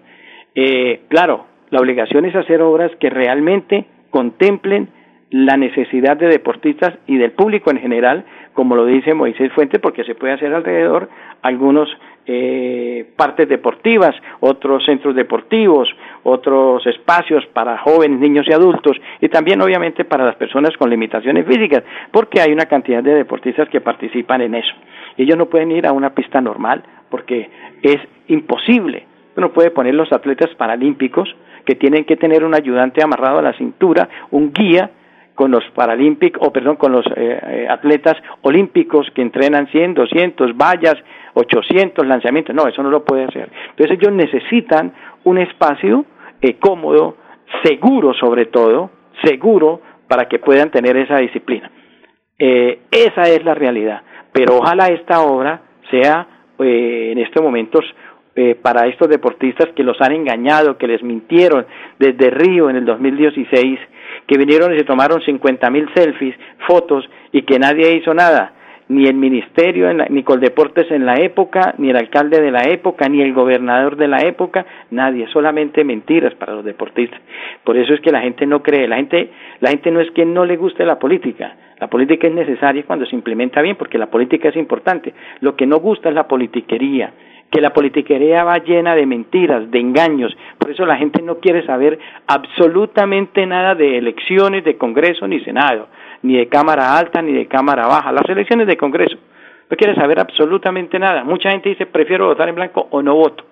Eh, 0.56 1.02
claro, 1.08 1.46
la 1.70 1.80
obligación 1.80 2.26
es 2.26 2.36
hacer 2.36 2.62
obras 2.62 2.92
que 3.00 3.10
realmente 3.10 3.86
contemplen 4.10 4.90
la 5.30 5.58
necesidad 5.58 6.16
de 6.18 6.28
deportistas 6.28 6.94
y 7.06 7.18
del 7.18 7.32
público 7.32 7.70
en 7.70 7.80
general, 7.80 8.26
como 8.54 8.76
lo 8.76 8.86
dice 8.86 9.14
Moisés 9.14 9.52
Fuentes, 9.54 9.82
porque 9.82 10.04
se 10.06 10.16
puede 10.16 10.34
hacer 10.34 10.54
alrededor 10.54 11.10
algunos 11.42 11.90
eh, 12.28 13.06
partes 13.16 13.48
deportivas, 13.48 14.14
otros 14.42 14.84
centros 14.86 15.16
deportivos, 15.16 15.88
otros 16.24 16.86
espacios 16.86 17.46
para 17.54 17.78
jóvenes, 17.78 18.20
niños 18.20 18.46
y 18.50 18.54
adultos, 18.54 18.98
y 19.22 19.30
también 19.30 19.62
obviamente 19.62 20.04
para 20.04 20.26
las 20.26 20.36
personas 20.36 20.76
con 20.78 20.90
limitaciones 20.90 21.46
físicas, 21.46 21.84
porque 22.12 22.42
hay 22.42 22.52
una 22.52 22.66
cantidad 22.66 23.02
de 23.02 23.14
deportistas 23.14 23.70
que 23.70 23.80
participan 23.80 24.42
en 24.42 24.56
eso. 24.56 24.74
Ellos 25.18 25.38
no 25.38 25.46
pueden 25.46 25.72
ir 25.72 25.88
a 25.88 25.94
una 25.94 26.14
pista 26.14 26.42
normal 26.42 26.84
porque 27.10 27.50
es 27.82 28.00
imposible. 28.28 29.06
Uno 29.38 29.54
puede 29.54 29.72
poner 29.72 29.96
los 29.96 30.12
atletas 30.12 30.50
paralímpicos 30.56 31.34
que 31.64 31.76
tienen 31.76 32.06
que 32.06 32.18
tener 32.18 32.44
un 32.44 32.56
ayudante 32.56 33.04
amarrado 33.04 33.40
a 33.40 33.42
la 33.42 33.54
cintura, 33.54 34.10
un 34.32 34.52
guía 34.52 34.90
con 35.38 35.52
los 35.52 35.64
paralímpicos, 35.76 36.46
o 36.46 36.52
perdón, 36.52 36.78
con 36.78 36.92
los 36.92 37.06
eh, 37.06 37.12
eh, 37.16 37.68
atletas 37.70 38.16
olímpicos 38.42 39.08
que 39.14 39.22
entrenan 39.22 39.68
100, 39.68 39.94
200 39.94 40.58
vallas, 40.58 40.96
800 41.36 42.08
lanzamientos. 42.08 42.56
No, 42.56 42.68
eso 42.68 42.82
no 42.82 42.90
lo 42.90 43.06
puede 43.06 43.26
hacer. 43.26 43.48
Entonces 43.70 44.00
ellos 44.00 44.12
necesitan 44.14 44.94
un 45.26 45.38
espacio 45.38 46.06
eh, 46.42 46.56
cómodo, 46.56 47.18
seguro 47.64 48.16
sobre 48.16 48.48
todo, 48.48 48.90
seguro 49.24 49.80
para 50.08 50.28
que 50.28 50.40
puedan 50.40 50.72
tener 50.72 50.98
esa 50.98 51.20
disciplina. 51.20 51.70
esa 52.40 53.22
es 53.22 53.46
la 53.46 53.54
realidad. 53.54 54.02
Pero 54.32 54.58
ojalá 54.58 54.88
esta 54.88 55.22
obra 55.22 55.62
sea 55.92 56.28
en 56.58 57.20
estos 57.20 57.44
momentos 57.44 57.86
para 58.62 58.88
estos 58.88 59.10
deportistas 59.10 59.70
que 59.76 59.84
los 59.84 60.00
han 60.02 60.14
engañado, 60.14 60.78
que 60.78 60.88
les 60.88 61.02
mintieron 61.02 61.66
desde 61.98 62.30
Río 62.30 62.70
en 62.70 62.76
el 62.76 62.86
2016 62.86 63.80
que 64.28 64.38
vinieron 64.38 64.74
y 64.74 64.78
se 64.78 64.84
tomaron 64.84 65.22
50 65.22 65.70
mil 65.70 65.88
selfies, 65.96 66.36
fotos 66.68 67.10
y 67.32 67.44
que 67.44 67.58
nadie 67.60 67.96
hizo 67.96 68.14
nada, 68.14 68.54
ni 68.90 69.06
el 69.06 69.16
ministerio, 69.16 69.92
ni 70.10 70.24
Coldeportes 70.24 70.90
en 70.92 71.06
la 71.06 71.16
época, 71.16 71.76
ni 71.78 71.90
el 71.90 71.98
alcalde 71.98 72.42
de 72.42 72.52
la 72.52 72.64
época, 72.64 73.10
ni 73.10 73.22
el 73.22 73.34
gobernador 73.34 73.98
de 73.98 74.08
la 74.08 74.20
época, 74.20 74.66
nadie, 74.92 75.28
solamente 75.28 75.84
mentiras 75.84 76.34
para 76.36 76.54
los 76.54 76.64
deportistas. 76.64 77.20
Por 77.64 77.78
eso 77.78 77.94
es 77.94 78.02
que 78.02 78.12
la 78.12 78.22
gente 78.22 78.46
no 78.46 78.64
cree, 78.64 78.88
la 78.88 78.96
gente, 78.96 79.30
la 79.60 79.72
gente 79.72 79.92
no 79.92 80.00
es 80.00 80.10
que 80.12 80.26
no 80.26 80.46
le 80.46 80.56
guste 80.56 80.86
la 80.86 81.00
política, 81.00 81.56
la 81.80 81.88
política 81.88 82.28
es 82.28 82.34
necesaria 82.34 82.84
cuando 82.88 83.06
se 83.06 83.16
implementa 83.16 83.62
bien, 83.62 83.76
porque 83.76 83.98
la 83.98 84.08
política 84.08 84.50
es 84.50 84.56
importante. 84.56 85.14
Lo 85.42 85.56
que 85.56 85.68
no 85.68 85.78
gusta 85.78 86.10
es 86.10 86.16
la 86.16 86.28
politiquería, 86.28 87.12
que 87.52 87.62
la 87.62 87.72
politiquería 87.72 88.44
va 88.44 88.58
llena 88.58 88.96
de 88.96 89.06
mentiras, 89.06 89.70
de 89.72 89.80
engaños. 89.80 90.36
Por 90.58 90.72
eso 90.72 90.86
la 90.86 90.98
gente 90.98 91.22
no 91.22 91.40
quiere 91.40 91.66
saber 91.66 91.98
absolutamente 92.28 93.46
nada 93.46 93.76
de 93.76 93.98
elecciones 93.98 94.64
de 94.64 94.78
Congreso 94.78 95.28
ni 95.28 95.40
Senado, 95.42 95.88
ni 96.24 96.38
de 96.38 96.48
Cámara 96.48 96.98
Alta 96.98 97.22
ni 97.22 97.34
de 97.34 97.48
Cámara 97.48 97.88
Baja. 97.88 98.12
Las 98.12 98.28
elecciones 98.28 98.68
de 98.68 98.78
Congreso 98.78 99.18
no 99.70 99.78
quiere 99.78 99.96
saber 99.96 100.20
absolutamente 100.20 101.00
nada. 101.00 101.24
Mucha 101.24 101.52
gente 101.52 101.70
dice 101.70 101.86
prefiero 101.86 102.28
votar 102.28 102.50
en 102.50 102.56
blanco 102.56 102.88
o 102.92 103.02
no 103.02 103.16
voto. 103.16 103.46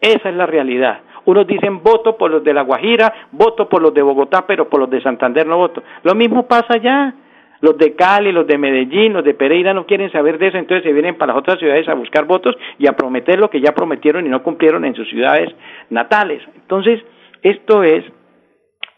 Esa 0.00 0.28
es 0.28 0.34
la 0.34 0.46
realidad. 0.46 1.00
Unos 1.24 1.46
dicen 1.46 1.82
voto 1.82 2.16
por 2.16 2.30
los 2.30 2.44
de 2.44 2.54
La 2.54 2.62
Guajira, 2.62 3.12
voto 3.32 3.68
por 3.68 3.82
los 3.82 3.92
de 3.92 4.02
Bogotá, 4.02 4.46
pero 4.46 4.68
por 4.68 4.78
los 4.78 4.90
de 4.90 5.00
Santander 5.00 5.46
no 5.46 5.56
voto. 5.56 5.82
Lo 6.04 6.14
mismo 6.14 6.46
pasa 6.46 6.74
allá. 6.74 7.14
Los 7.60 7.78
de 7.78 7.94
Cali, 7.94 8.32
los 8.32 8.46
de 8.46 8.58
Medellín, 8.58 9.12
los 9.12 9.24
de 9.24 9.34
Pereira 9.34 9.72
no 9.72 9.86
quieren 9.86 10.10
saber 10.12 10.38
de 10.38 10.48
eso, 10.48 10.58
entonces 10.58 10.84
se 10.84 10.92
vienen 10.92 11.16
para 11.16 11.32
las 11.32 11.40
otras 11.40 11.58
ciudades 11.58 11.88
a 11.88 11.94
buscar 11.94 12.24
votos 12.24 12.56
y 12.78 12.86
a 12.86 12.92
prometer 12.92 13.38
lo 13.38 13.50
que 13.50 13.60
ya 13.60 13.72
prometieron 13.72 14.26
y 14.26 14.28
no 14.28 14.42
cumplieron 14.42 14.84
en 14.84 14.94
sus 14.94 15.08
ciudades 15.08 15.54
natales. 15.90 16.42
Entonces, 16.54 17.00
esto 17.42 17.82
es 17.82 18.04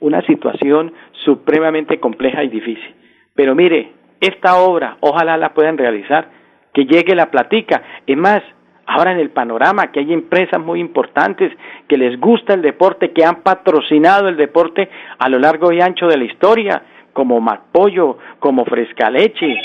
una 0.00 0.22
situación 0.22 0.92
supremamente 1.24 2.00
compleja 2.00 2.42
y 2.44 2.48
difícil. 2.48 2.94
Pero 3.34 3.54
mire, 3.54 3.92
esta 4.20 4.56
obra, 4.56 4.96
ojalá 5.00 5.36
la 5.36 5.54
puedan 5.54 5.78
realizar, 5.78 6.28
que 6.72 6.84
llegue 6.84 7.14
la 7.14 7.30
platica. 7.30 7.82
Es 8.06 8.16
más, 8.16 8.42
ahora 8.86 9.12
en 9.12 9.20
el 9.20 9.30
panorama, 9.30 9.92
que 9.92 10.00
hay 10.00 10.12
empresas 10.12 10.60
muy 10.60 10.80
importantes 10.80 11.52
que 11.86 11.96
les 11.96 12.18
gusta 12.18 12.54
el 12.54 12.62
deporte, 12.62 13.12
que 13.12 13.24
han 13.24 13.42
patrocinado 13.42 14.28
el 14.28 14.36
deporte 14.36 14.88
a 15.18 15.28
lo 15.28 15.38
largo 15.38 15.72
y 15.72 15.80
ancho 15.80 16.06
de 16.06 16.16
la 16.16 16.24
historia 16.24 16.82
como 17.18 17.40
Macpollo, 17.40 18.16
como 18.38 18.64
Frescaleche, 18.64 19.56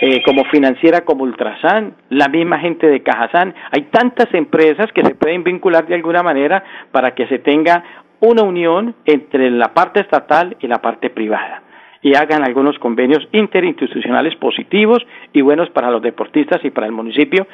eh, 0.00 0.22
como 0.24 0.44
financiera 0.46 1.02
como 1.02 1.24
Ultrasan, 1.24 1.92
la 2.08 2.28
misma 2.28 2.58
gente 2.58 2.86
de 2.86 3.02
Cajazán. 3.02 3.54
Hay 3.70 3.82
tantas 3.90 4.32
empresas 4.32 4.90
que 4.94 5.04
se 5.04 5.14
pueden 5.14 5.44
vincular 5.44 5.86
de 5.86 5.94
alguna 5.94 6.22
manera 6.22 6.64
para 6.90 7.14
que 7.14 7.26
se 7.26 7.38
tenga 7.38 7.84
una 8.20 8.44
unión 8.44 8.94
entre 9.04 9.50
la 9.50 9.74
parte 9.74 10.00
estatal 10.00 10.56
y 10.60 10.68
la 10.68 10.80
parte 10.80 11.10
privada 11.10 11.62
y 12.00 12.14
hagan 12.14 12.44
algunos 12.44 12.78
convenios 12.78 13.28
interinstitucionales 13.32 14.34
positivos 14.36 15.06
y 15.34 15.42
buenos 15.42 15.68
para 15.68 15.90
los 15.90 16.00
deportistas 16.00 16.64
y 16.64 16.70
para 16.70 16.86
el 16.86 16.92
municipio 16.92 17.46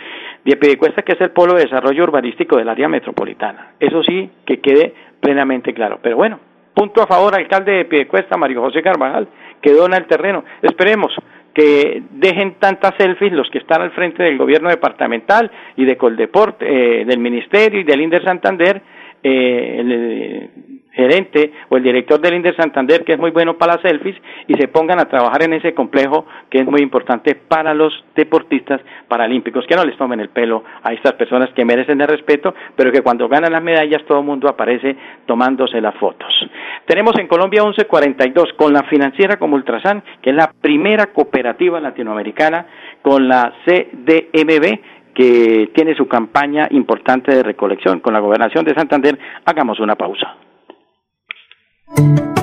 de 0.45 0.57
Piedecuesta, 0.57 1.03
que 1.03 1.15
es 1.15 1.21
el 1.21 1.33
polo 1.33 1.55
de 1.55 1.65
desarrollo 1.65 2.05
urbanístico 2.05 2.57
del 2.59 2.69
área 2.69 2.88
metropolitana. 2.88 3.73
Eso 3.81 4.05
sí, 4.05 4.31
que 4.47 4.61
quede 4.61 4.95
plenamente 5.21 5.75
claro. 5.75 5.99
Pero 6.00 6.17
bueno, 6.17 6.38
punto 6.78 7.02
a 7.02 7.08
favor, 7.08 7.35
alcalde 7.35 7.73
de 7.73 7.85
Piedecuesta, 7.87 8.37
Mario 8.37 8.61
José 8.62 8.82
Carvajal, 8.82 9.26
que 9.61 9.73
dona 9.73 9.97
el 9.97 10.06
terreno. 10.06 10.44
Esperemos 10.62 11.12
que 11.52 12.04
dejen 12.12 12.54
tantas 12.61 12.94
selfies 12.97 13.32
los 13.32 13.50
que 13.50 13.58
están 13.58 13.82
al 13.82 13.90
frente 13.90 14.23
del 14.23 14.38
gobierno 14.38 14.68
departamental 14.68 15.50
y 15.75 15.85
de 15.85 15.97
Coldeporte, 15.97 16.64
eh, 17.00 17.04
del 17.04 17.18
Ministerio 17.18 17.80
y 17.80 17.82
del 17.82 18.00
INDER 18.00 18.23
Santander, 18.23 18.80
eh, 19.25 20.50
gerente 20.99 21.52
o 21.69 21.76
el 21.76 21.85
director 21.85 22.21
del 22.21 22.35
Inder 22.35 22.57
Santander, 22.57 23.05
que 23.05 23.12
es 23.12 23.19
muy 23.19 23.31
bueno 23.31 23.57
para 23.57 23.75
las 23.75 23.83
selfies, 23.83 24.17
y 24.49 24.55
se 24.55 24.67
pongan 24.67 24.99
a 24.99 25.05
trabajar 25.05 25.45
en 25.45 25.52
ese 25.52 25.73
complejo 25.73 26.26
que 26.50 26.59
es 26.59 26.67
muy 26.67 26.81
importante 26.81 27.37
para 27.37 27.73
los 27.73 28.05
deportistas 28.17 28.81
paralímpicos, 29.07 29.64
que 29.69 29.76
no 29.76 29.85
les 29.85 29.97
tomen 29.97 30.19
el 30.19 30.31
pelo 30.31 30.64
a 30.83 30.93
estas 30.93 31.12
personas 31.12 31.50
que 31.55 31.64
merecen 31.64 32.00
el 32.00 32.09
respeto, 32.09 32.52
pero 32.75 32.90
que 32.90 33.02
cuando 33.02 33.28
ganan 33.28 33.52
las 33.52 33.62
medallas 33.62 34.05
todo 34.07 34.19
el 34.19 34.26
mundo 34.26 34.49
aparece 34.49 34.97
tomándose 35.25 35.81
las 35.81 35.95
fotos. 35.95 36.35
Tenemos 36.85 37.17
en 37.19 37.28
Colombia 37.28 37.62
1142 37.62 38.55
con 38.55 38.73
la 38.73 38.83
financiera 38.83 39.37
como 39.37 39.55
Ultrasan, 39.55 40.02
que 40.21 40.31
es 40.31 40.37
la 40.37 40.50
primera 40.61 41.07
cooperativa 41.07 41.78
latinoamericana 41.78 42.67
con 43.02 43.28
la 43.28 43.52
CDMB, 43.64 44.78
que 45.14 45.71
tiene 45.75 45.95
su 45.95 46.09
campaña 46.09 46.67
importante 46.71 47.35
de 47.35 47.43
recolección 47.45 48.00
con 48.00 48.14
la 48.14 48.21
gobernación 48.21 48.64
de 48.64 48.75
Santander. 48.75 49.19
Hagamos 49.45 49.78
una 49.78 49.95
pausa. 49.95 50.48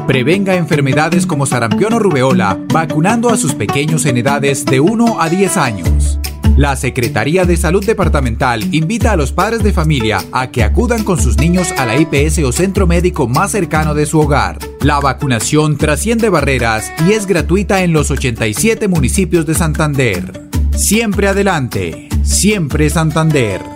Prevenga 0.07 0.55
enfermedades 0.55 1.25
como 1.25 1.45
sarampión 1.45 1.93
o 1.93 1.99
rubeola 1.99 2.59
vacunando 2.71 3.29
a 3.29 3.37
sus 3.37 3.55
pequeños 3.55 4.05
en 4.05 4.17
edades 4.17 4.63
de 4.65 4.79
1 4.79 5.19
a 5.19 5.29
10 5.29 5.57
años. 5.57 6.19
La 6.57 6.77
Secretaría 6.77 7.43
de 7.43 7.57
Salud 7.57 7.85
Departamental 7.85 8.73
invita 8.73 9.11
a 9.11 9.17
los 9.17 9.33
padres 9.33 9.61
de 9.61 9.73
familia 9.73 10.19
a 10.31 10.51
que 10.51 10.63
acudan 10.63 11.03
con 11.03 11.19
sus 11.19 11.37
niños 11.37 11.73
a 11.77 11.85
la 11.85 11.97
IPS 11.97 12.39
o 12.45 12.53
centro 12.53 12.87
médico 12.87 13.27
más 13.27 13.51
cercano 13.51 13.93
de 13.93 14.05
su 14.05 14.21
hogar. 14.21 14.59
La 14.79 15.01
vacunación 15.01 15.75
trasciende 15.75 16.29
barreras 16.29 16.93
y 17.05 17.11
es 17.11 17.25
gratuita 17.25 17.83
en 17.83 17.91
los 17.91 18.09
87 18.09 18.87
municipios 18.87 19.45
de 19.45 19.53
Santander. 19.53 20.47
Siempre 20.77 21.27
adelante, 21.27 22.07
siempre 22.23 22.89
Santander. 22.89 23.74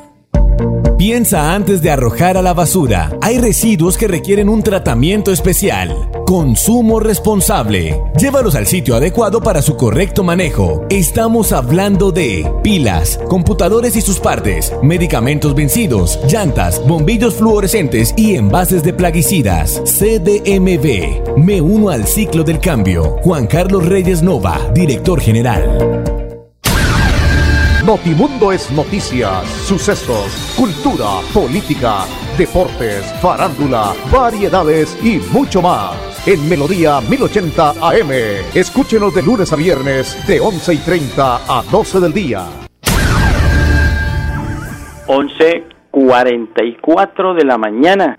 Piensa 1.00 1.54
antes 1.54 1.82
de 1.82 1.92
arrojar 1.92 2.36
a 2.36 2.42
la 2.42 2.54
basura. 2.54 3.18
Hay 3.22 3.38
residuos 3.38 3.98
que 3.98 4.10
requieren 4.10 4.50
un 4.50 4.64
tratamiento 4.64 5.32
especial. 5.32 5.96
Consumo 6.26 7.00
responsable. 7.00 7.98
Llévalos 8.20 8.54
al 8.56 8.68
sitio 8.68 8.98
adecuado 8.98 9.40
para 9.42 9.62
su 9.62 9.78
correcto 9.78 10.26
manejo. 10.26 10.86
Estamos 10.90 11.54
hablando 11.54 12.12
de 12.12 12.52
pilas, 12.64 13.18
computadores 13.30 13.96
y 13.96 14.02
sus 14.02 14.20
partes, 14.20 14.74
medicamentos 14.84 15.56
vencidos, 15.56 16.20
llantas, 16.30 16.86
bombillos 16.86 17.36
fluorescentes 17.36 18.14
y 18.18 18.36
envases 18.36 18.84
de 18.84 18.92
plaguicidas. 18.92 19.82
CDMV. 19.86 21.38
Me 21.38 21.62
uno 21.62 21.92
al 21.92 22.08
ciclo 22.08 22.44
del 22.44 22.60
cambio. 22.60 23.16
Juan 23.24 23.48
Carlos 23.48 23.86
Reyes 23.86 24.22
Nova, 24.22 24.70
director 24.74 25.22
general. 25.22 26.29
Notimundo 27.90 28.52
es 28.52 28.70
noticias, 28.72 29.50
sucesos, 29.68 30.54
cultura, 30.56 31.22
política, 31.34 32.06
deportes, 32.38 33.12
farándula, 33.20 33.94
variedades 34.12 34.96
y 35.04 35.18
mucho 35.34 35.64
más. 35.64 35.98
En 36.28 36.48
Melodía 36.48 37.02
1080 37.02 37.72
AM. 37.82 38.12
Escúchenos 38.54 39.16
de 39.16 39.24
lunes 39.24 39.52
a 39.52 39.56
viernes 39.56 40.24
de 40.28 40.40
11 40.40 40.76
y 40.76 40.78
30 40.78 41.38
a 41.50 41.64
12 41.64 42.00
del 42.00 42.14
día. 42.14 42.46
11.44 45.08 47.34
de 47.34 47.44
la 47.44 47.58
mañana. 47.58 48.16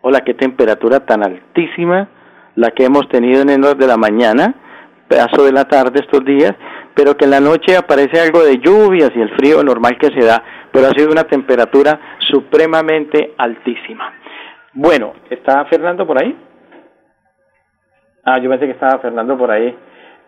Hola, 0.00 0.22
qué 0.24 0.32
temperatura 0.32 1.04
tan 1.04 1.22
altísima 1.22 2.08
la 2.54 2.70
que 2.70 2.86
hemos 2.86 3.06
tenido 3.10 3.42
en 3.42 3.50
el 3.50 3.60
de 3.76 3.86
la 3.86 3.98
mañana, 3.98 4.54
pedazo 5.06 5.44
de 5.44 5.52
la 5.52 5.66
tarde 5.66 6.00
estos 6.00 6.24
días, 6.24 6.54
pero 6.94 7.16
que 7.16 7.24
en 7.24 7.30
la 7.30 7.40
noche 7.40 7.76
aparece 7.76 8.20
algo 8.20 8.42
de 8.44 8.58
lluvias 8.58 9.10
y 9.14 9.20
el 9.20 9.30
frío 9.36 9.62
normal 9.62 9.96
que 9.98 10.08
se 10.08 10.26
da, 10.26 10.42
pero 10.72 10.86
ha 10.86 10.90
sido 10.90 11.10
una 11.10 11.24
temperatura 11.24 12.18
supremamente 12.30 13.34
altísima. 13.38 14.12
Bueno, 14.74 15.14
¿está 15.28 15.64
Fernando 15.66 16.06
por 16.06 16.22
ahí? 16.22 16.36
Ah, 18.24 18.38
yo 18.38 18.48
pensé 18.48 18.66
que 18.66 18.72
estaba 18.72 18.98
Fernando 19.00 19.36
por 19.36 19.50
ahí. 19.50 19.74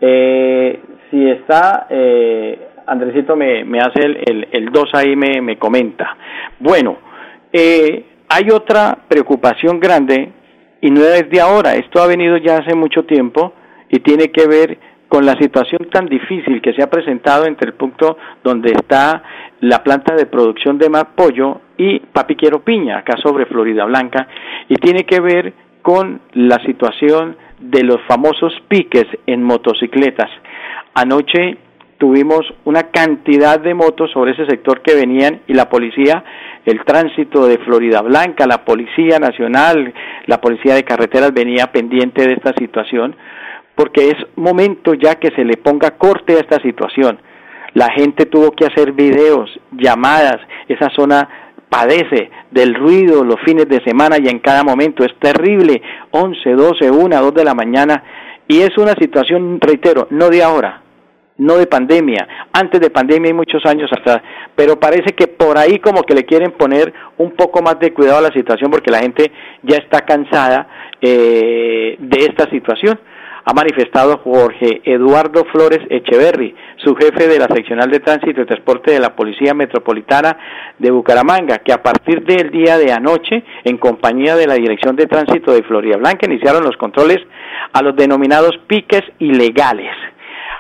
Eh, 0.01 0.81
si 1.11 1.31
está, 1.31 1.87
eh, 1.89 2.69
Andresito 2.87 3.37
me, 3.37 3.65
me 3.65 3.79
hace 3.79 4.05
el, 4.05 4.49
el, 4.51 4.67
2 4.67 4.85
ahí, 4.95 5.17
me, 5.17 5.41
me 5.41 5.59
comenta. 5.59 6.17
Bueno, 6.59 6.99
eh, 7.53 8.05
hay 8.29 8.51
otra 8.53 8.99
preocupación 9.09 9.81
grande 9.81 10.33
y 10.81 10.91
no 10.91 11.01
es 11.01 11.31
de 11.31 11.41
ahora, 11.41 11.75
esto 11.77 12.03
ha 12.03 12.07
venido 12.07 12.37
ya 12.37 12.59
hace 12.59 12.75
mucho 12.75 13.05
tiempo 13.05 13.55
y 13.89 14.01
tiene 14.01 14.29
que 14.29 14.47
ver 14.47 14.79
con 15.15 15.25
la 15.25 15.37
situación 15.37 15.89
tan 15.93 16.07
difícil 16.07 16.61
que 16.61 16.73
se 16.73 16.83
ha 16.83 16.91
presentado 16.91 17.47
entre 17.47 17.69
el 17.69 17.75
punto 17.75 18.19
donde 18.43 18.73
está 18.73 19.23
la 19.61 19.81
planta 19.85 20.17
de 20.17 20.27
producción 20.27 20.77
de 20.77 20.91
más 20.91 21.05
pollo 21.15 21.61
y 21.79 22.01
Papiquero 22.01 22.65
Piña, 22.65 22.99
acá 22.99 23.17
sobre 23.23 23.47
Florida 23.47 23.85
Blanca, 23.85 24.27
y 24.69 24.75
tiene 24.75 25.05
que 25.05 25.21
ver 25.21 25.53
con 25.83 26.21
la 26.33 26.59
situación 26.65 27.37
de 27.61 27.85
los 27.85 28.01
famosos 28.09 28.53
piques 28.67 29.07
en 29.25 29.45
motocicletas. 29.45 30.29
Anoche 30.95 31.59
tuvimos 31.97 32.41
una 32.65 32.91
cantidad 32.91 33.61
de 33.61 33.73
motos 33.73 34.11
sobre 34.11 34.33
ese 34.33 34.47
sector 34.47 34.83
que 34.83 34.97
venían 34.97 35.43
y 35.47 35.55
la 35.55 35.69
policía, 35.69 36.25
el 36.67 36.85
tránsito 36.85 37.47
de 37.47 37.59
Florida 37.59 38.03
Blanca, 38.03 38.49
la 38.49 38.65
Policía 38.65 39.21
Nacional, 39.21 39.95
la 40.27 40.41
Policía 40.41 40.75
de 40.75 40.83
Carreteras 40.83 41.33
venía 41.33 41.71
pendiente 41.71 42.27
de 42.27 42.33
esta 42.33 42.53
situación 42.59 43.15
porque 43.75 44.11
es 44.11 44.17
momento 44.37 44.95
ya 44.95 45.17
que 45.17 45.31
se 45.31 45.45
le 45.45 45.57
ponga 45.57 45.93
corte 45.93 46.35
a 46.35 46.41
esta 46.41 46.61
situación. 46.61 47.19
La 47.75 47.91
gente 47.93 48.27
tuvo 48.27 48.53
que 48.53 48.67
hacer 48.67 48.93
videos, 48.93 49.51
llamadas, 49.73 50.39
esa 50.69 50.91
zona 50.91 51.29
padece 51.69 52.31
del 52.53 52.75
ruido 52.75 53.25
los 53.25 53.41
fines 53.45 53.69
de 53.69 53.83
semana 53.83 54.17
y 54.23 54.29
en 54.29 54.39
cada 54.39 54.63
momento. 54.63 55.05
Es 55.05 55.13
terrible, 55.19 55.83
11, 56.13 56.51
12, 56.53 56.91
1, 56.91 57.21
2 57.21 57.35
de 57.35 57.45
la 57.45 57.55
mañana. 57.55 58.05
Y 58.47 58.61
es 58.61 58.77
una 58.79 58.95
situación, 58.95 59.59
reitero, 59.61 60.07
no 60.11 60.29
de 60.29 60.43
ahora, 60.43 60.83
no 61.39 61.57
de 61.57 61.67
pandemia. 61.67 62.29
Antes 62.53 62.81
de 62.81 62.91
pandemia 62.91 63.31
hay 63.31 63.35
muchos 63.35 63.65
años 63.67 63.91
atrás, 63.91 64.23
pero 64.55 64.79
parece 64.79 65.15
que 65.15 65.27
por 65.27 65.59
ahí 65.59 65.81
como 65.81 66.03
que 66.03 66.15
le 66.15 66.25
quieren 66.25 66.53
poner 66.53 66.93
un 67.19 67.33
poco 67.33 67.61
más 67.61 67.81
de 67.81 67.93
cuidado 67.93 68.19
a 68.19 68.29
la 68.29 68.33
situación 68.33 68.71
porque 68.71 68.93
la 68.93 69.01
gente 69.01 69.33
ya 69.63 69.79
está 69.79 70.03
cansada 70.03 70.69
eh, 71.01 71.97
de 71.99 72.25
esta 72.25 72.49
situación 72.51 73.01
ha 73.47 73.53
manifestado 73.53 74.19
Jorge 74.25 74.81
Eduardo 74.85 75.45
Flores 75.53 75.81
Echeverry, 75.91 76.55
su 76.77 76.95
jefe 76.97 77.29
de 77.29 77.39
la 77.39 77.47
seccional 77.47 77.91
de 77.91 78.01
tránsito 78.01 78.41
y 78.41 78.47
transporte 78.47 78.93
de 78.93 79.01
la 79.01 79.15
Policía 79.15 79.53
Metropolitana 79.53 80.39
de 80.79 80.91
Bucaramanga, 80.91 81.59
que 81.59 81.73
a 81.73 81.83
partir 81.83 82.25
del 82.25 82.51
día 82.51 82.79
de 82.79 82.91
anoche, 82.91 83.45
en 83.65 83.77
compañía 83.77 84.35
de 84.35 84.47
la 84.47 84.55
Dirección 84.55 84.97
de 84.97 85.07
Tránsito 85.07 85.53
de 85.53 85.63
Florida 85.63 85.99
Blanca, 85.99 86.27
iniciaron 86.27 86.65
los 86.65 86.77
controles 86.79 87.19
a 87.73 87.83
los 87.83 87.95
denominados 87.95 88.53
piques 88.67 89.03
ilegales. 89.19 89.93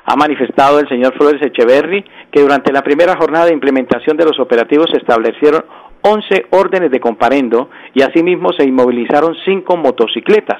Ha 0.04 0.16
manifestado 0.16 0.78
el 0.78 0.88
señor 0.88 1.14
Flores 1.14 1.40
Echeverry 1.40 2.04
que 2.30 2.42
durante 2.42 2.70
la 2.70 2.82
primera 2.82 3.16
jornada 3.16 3.46
de 3.46 3.54
implementación 3.54 4.18
de 4.18 4.26
los 4.26 4.38
operativos 4.38 4.90
se 4.90 4.98
establecieron 4.98 5.64
11 6.02 6.46
órdenes 6.50 6.90
de 6.90 7.00
comparendo 7.00 7.70
y 7.94 8.02
asimismo 8.02 8.52
se 8.52 8.64
inmovilizaron 8.64 9.34
cinco 9.46 9.78
motocicletas 9.78 10.58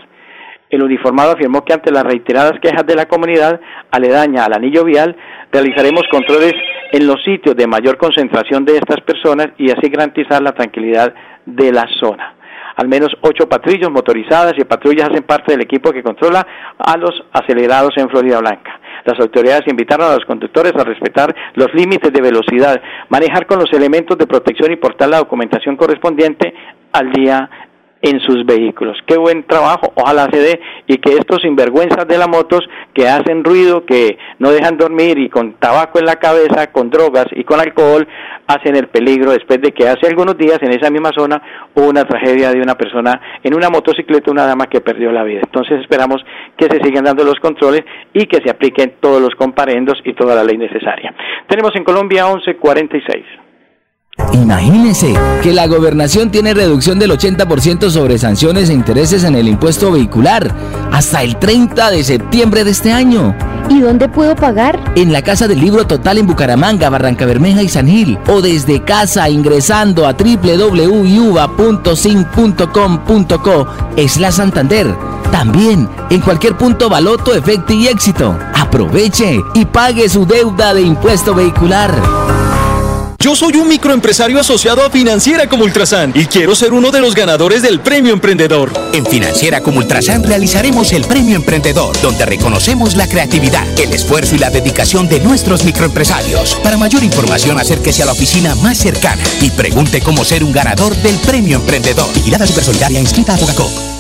el 0.71 0.83
uniformado 0.83 1.33
afirmó 1.33 1.65
que 1.65 1.73
ante 1.73 1.93
las 1.93 2.05
reiteradas 2.05 2.59
quejas 2.61 2.87
de 2.87 2.97
la 2.97 3.07
comunidad 3.07 3.61
aledaña 3.91 4.45
al 4.45 4.55
anillo 4.55 4.85
vial, 4.85 5.17
realizaremos 5.53 6.03
controles 6.11 6.55
en 6.93 7.07
los 7.07 7.23
sitios 7.23 7.57
de 7.57 7.67
mayor 7.67 7.97
concentración 7.97 8.65
de 8.65 8.77
estas 8.77 9.01
personas 9.03 9.49
y 9.59 9.71
así 9.71 9.89
garantizar 9.89 10.43
la 10.43 10.53
tranquilidad 10.53 11.15
de 11.47 11.73
la 11.73 11.87
zona. 12.01 12.35
Al 12.77 12.89
menos 12.89 13.11
ocho 13.21 13.49
patrullas 13.49 13.91
motorizadas 13.91 14.55
y 14.59 14.65
patrullas 14.65 15.09
hacen 15.09 15.23
parte 15.23 15.53
del 15.53 15.63
equipo 15.63 15.93
que 15.93 16.03
controla 16.03 16.45
a 16.77 16.97
los 16.97 17.13
acelerados 17.33 17.93
en 17.97 18.09
Florida 18.09 18.41
Blanca. 18.41 18.81
Las 19.05 19.21
autoridades 19.21 19.69
invitaron 19.69 20.11
a 20.11 20.15
los 20.15 20.25
conductores 20.25 20.73
a 20.75 20.83
respetar 20.83 21.35
los 21.55 21.73
límites 21.75 22.13
de 22.13 22.21
velocidad, 22.21 22.81
manejar 23.11 23.47
con 23.47 23.59
los 23.59 23.73
elementos 23.73 24.19
de 24.19 24.27
protección 24.27 24.73
y 24.73 24.77
portar 24.77 25.09
la 25.09 25.19
documentación 25.19 25.77
correspondiente 25.77 26.53
al 26.93 27.13
día 27.13 27.49
en 28.05 28.21
sus 28.21 28.45
vehículos. 28.45 28.99
Qué 29.07 29.17
buen 29.17 29.45
trabajo, 29.45 29.91
ojalá 29.95 30.29
se 30.31 30.39
dé 30.39 30.61
y 30.87 30.99
que 30.99 31.15
estos 31.15 31.41
sinvergüenzas 31.41 32.07
de 32.07 32.19
las 32.19 32.29
motos 32.29 32.61
que 32.93 33.09
hacen 33.09 33.43
ruido, 33.43 33.87
que 33.87 34.19
no 34.39 34.51
dejan 34.51 34.77
dormir 34.77 35.19
y 35.19 35.31
con 35.31 35.55
tabaco 35.55 35.99
en 35.99 36.05
la 36.05 36.17
cabeza, 36.17 36.71
con 36.71 36.91
drogas 36.91 37.27
y 37.33 37.45
con 37.45 37.61
alcohol, 37.61 38.07
hacen 38.47 38.77
el 38.77 38.89
peligro 38.89 39.33
después 39.33 39.59
de 39.63 39.73
que 39.73 39.89
hace 39.89 40.07
algunos 40.07 40.37
días 40.37 40.59
en 40.61 40.73
esa 40.73 40.91
misma 40.91 41.13
zona 41.17 41.41
hubo 41.75 41.89
una 41.89 42.05
tragedia 42.05 42.51
de 42.51 42.61
una 42.61 42.75
persona 42.75 43.19
en 43.43 43.55
una 43.55 43.71
motocicleta, 43.71 44.31
una 44.31 44.45
dama 44.47 44.67
que 44.67 44.83
perdió 44.83 45.11
la 45.11 45.25
vida. 45.25 45.41
Entonces 45.43 45.81
esperamos 45.81 46.23
que 46.59 46.67
se 46.67 46.85
sigan 46.85 47.05
dando 47.05 47.25
los 47.25 47.41
controles 47.41 47.85
y 48.13 48.27
que 48.27 48.43
se 48.45 48.51
apliquen 48.51 48.97
todos 49.01 49.23
los 49.23 49.35
comparendos 49.35 49.99
y 50.05 50.13
toda 50.13 50.35
la 50.35 50.45
ley 50.45 50.59
necesaria. 50.59 51.15
Tenemos 51.49 51.75
en 51.75 51.85
Colombia 51.85 52.27
1146. 52.27 53.44
Imagínese 54.33 55.15
que 55.43 55.53
la 55.53 55.67
gobernación 55.67 56.31
tiene 56.31 56.55
reducción 56.55 56.99
del 56.99 57.11
80% 57.11 57.91
sobre 57.91 58.19
sanciones 58.19 58.71
e 58.71 58.75
intereses 58.75 59.25
en 59.25 59.35
el 59.35 59.49
impuesto 59.49 59.91
vehicular 59.91 60.55
hasta 60.93 61.23
el 61.23 61.37
30 61.37 61.91
de 61.91 62.05
septiembre 62.05 62.63
de 62.65 62.71
este 62.71 62.93
año. 62.93 63.35
¿Y 63.69 63.81
dónde 63.81 64.09
puedo 64.09 64.37
pagar? 64.37 64.79
En 64.95 65.13
la 65.13 65.23
Casa 65.23 65.49
del 65.49 65.61
Libro 65.61 65.87
Total 65.87 66.19
en 66.19 66.27
Bucaramanga, 66.27 66.91
Barranca 66.91 67.27
Bermeja 67.27 67.63
y 67.63 67.69
San 67.69 67.89
Gil. 67.89 68.19
O 68.29 68.43
desde 68.43 68.83
casa 68.85 69.29
ingresando 69.29 70.07
a 70.07 70.13
www.sin.com.co 70.13 70.77
es 73.97 74.19
la 74.19 74.31
Santander. 74.31 74.95
También 75.33 75.89
en 76.11 76.21
cualquier 76.21 76.57
punto 76.57 76.89
Baloto, 76.89 77.35
Efecto 77.35 77.73
y 77.73 77.89
Éxito. 77.89 78.39
Aproveche 78.55 79.41
y 79.55 79.65
pague 79.65 80.09
su 80.09 80.27
deuda 80.27 80.75
de 80.75 80.83
impuesto 80.83 81.35
vehicular. 81.35 81.91
Yo 83.25 83.35
soy 83.35 83.57
un 83.57 83.69
microempresario 83.69 84.39
asociado 84.39 84.85
a 84.85 84.91
Financiera 84.91 85.49
como 85.49 85.65
Ultrasan 85.65 86.13
y 86.15 86.27
quiero 86.27 86.55
ser 86.55 86.75
uno 86.75 86.91
de 86.91 87.01
los 87.01 87.15
ganadores 87.15 87.63
del 87.63 87.81
Premio 87.81 88.13
Emprendedor. 88.13 88.71
En 88.93 89.07
Financiera 89.07 89.63
como 89.63 89.79
Ultrasan 89.79 90.23
realizaremos 90.23 90.93
el 90.93 91.07
Premio 91.07 91.35
Emprendedor, 91.35 91.99
donde 92.03 92.27
reconocemos 92.27 92.97
la 92.97 93.09
creatividad, 93.09 93.67
el 93.81 93.95
esfuerzo 93.95 94.35
y 94.35 94.41
la 94.41 94.51
dedicación 94.51 95.09
de 95.09 95.21
nuestros 95.21 95.65
microempresarios. 95.65 96.57
Para 96.57 96.77
mayor 96.77 97.03
información, 97.03 97.59
acérquese 97.59 98.03
a 98.03 98.07
la 98.07 98.13
oficina 98.13 98.55
más 98.57 98.77
cercana 98.77 99.25
y 99.41 99.49
pregunte 99.49 100.03
cómo 100.03 100.23
ser 100.23 100.45
un 100.45 100.53
ganador 100.53 100.95
del 100.97 101.17
Premio 101.17 101.57
Emprendedor. 101.57 102.13
Vigilada 102.13 102.47
Supersolidaria 102.47 103.01
inscrita 103.01 103.33
a 103.33 103.39
Fogacop. 103.39 103.94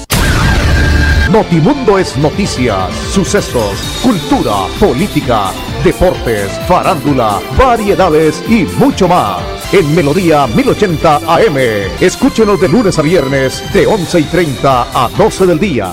Notimundo 1.32 1.98
es 1.98 2.16
noticias, 2.18 2.94
sucesos, 3.12 4.00
cultura, 4.02 4.66
política 4.78 5.50
deportes, 5.84 6.58
farándula, 6.66 7.40
variedades 7.58 8.42
y 8.48 8.64
mucho 8.78 9.06
más. 9.06 9.42
En 9.72 9.94
Melodía 9.94 10.46
1080 10.46 11.16
AM. 11.16 11.58
Escúchenos 12.00 12.58
de 12.58 12.68
lunes 12.68 12.98
a 12.98 13.02
viernes 13.02 13.62
de 13.74 13.86
11 13.86 14.20
y 14.20 14.24
30 14.24 14.82
a 14.94 15.08
12 15.10 15.46
del 15.46 15.58
día. 15.58 15.92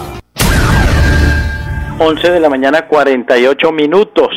11 1.99 2.31
de 2.31 2.39
la 2.39 2.49
mañana 2.49 2.87
48 2.87 3.71
minutos. 3.73 4.29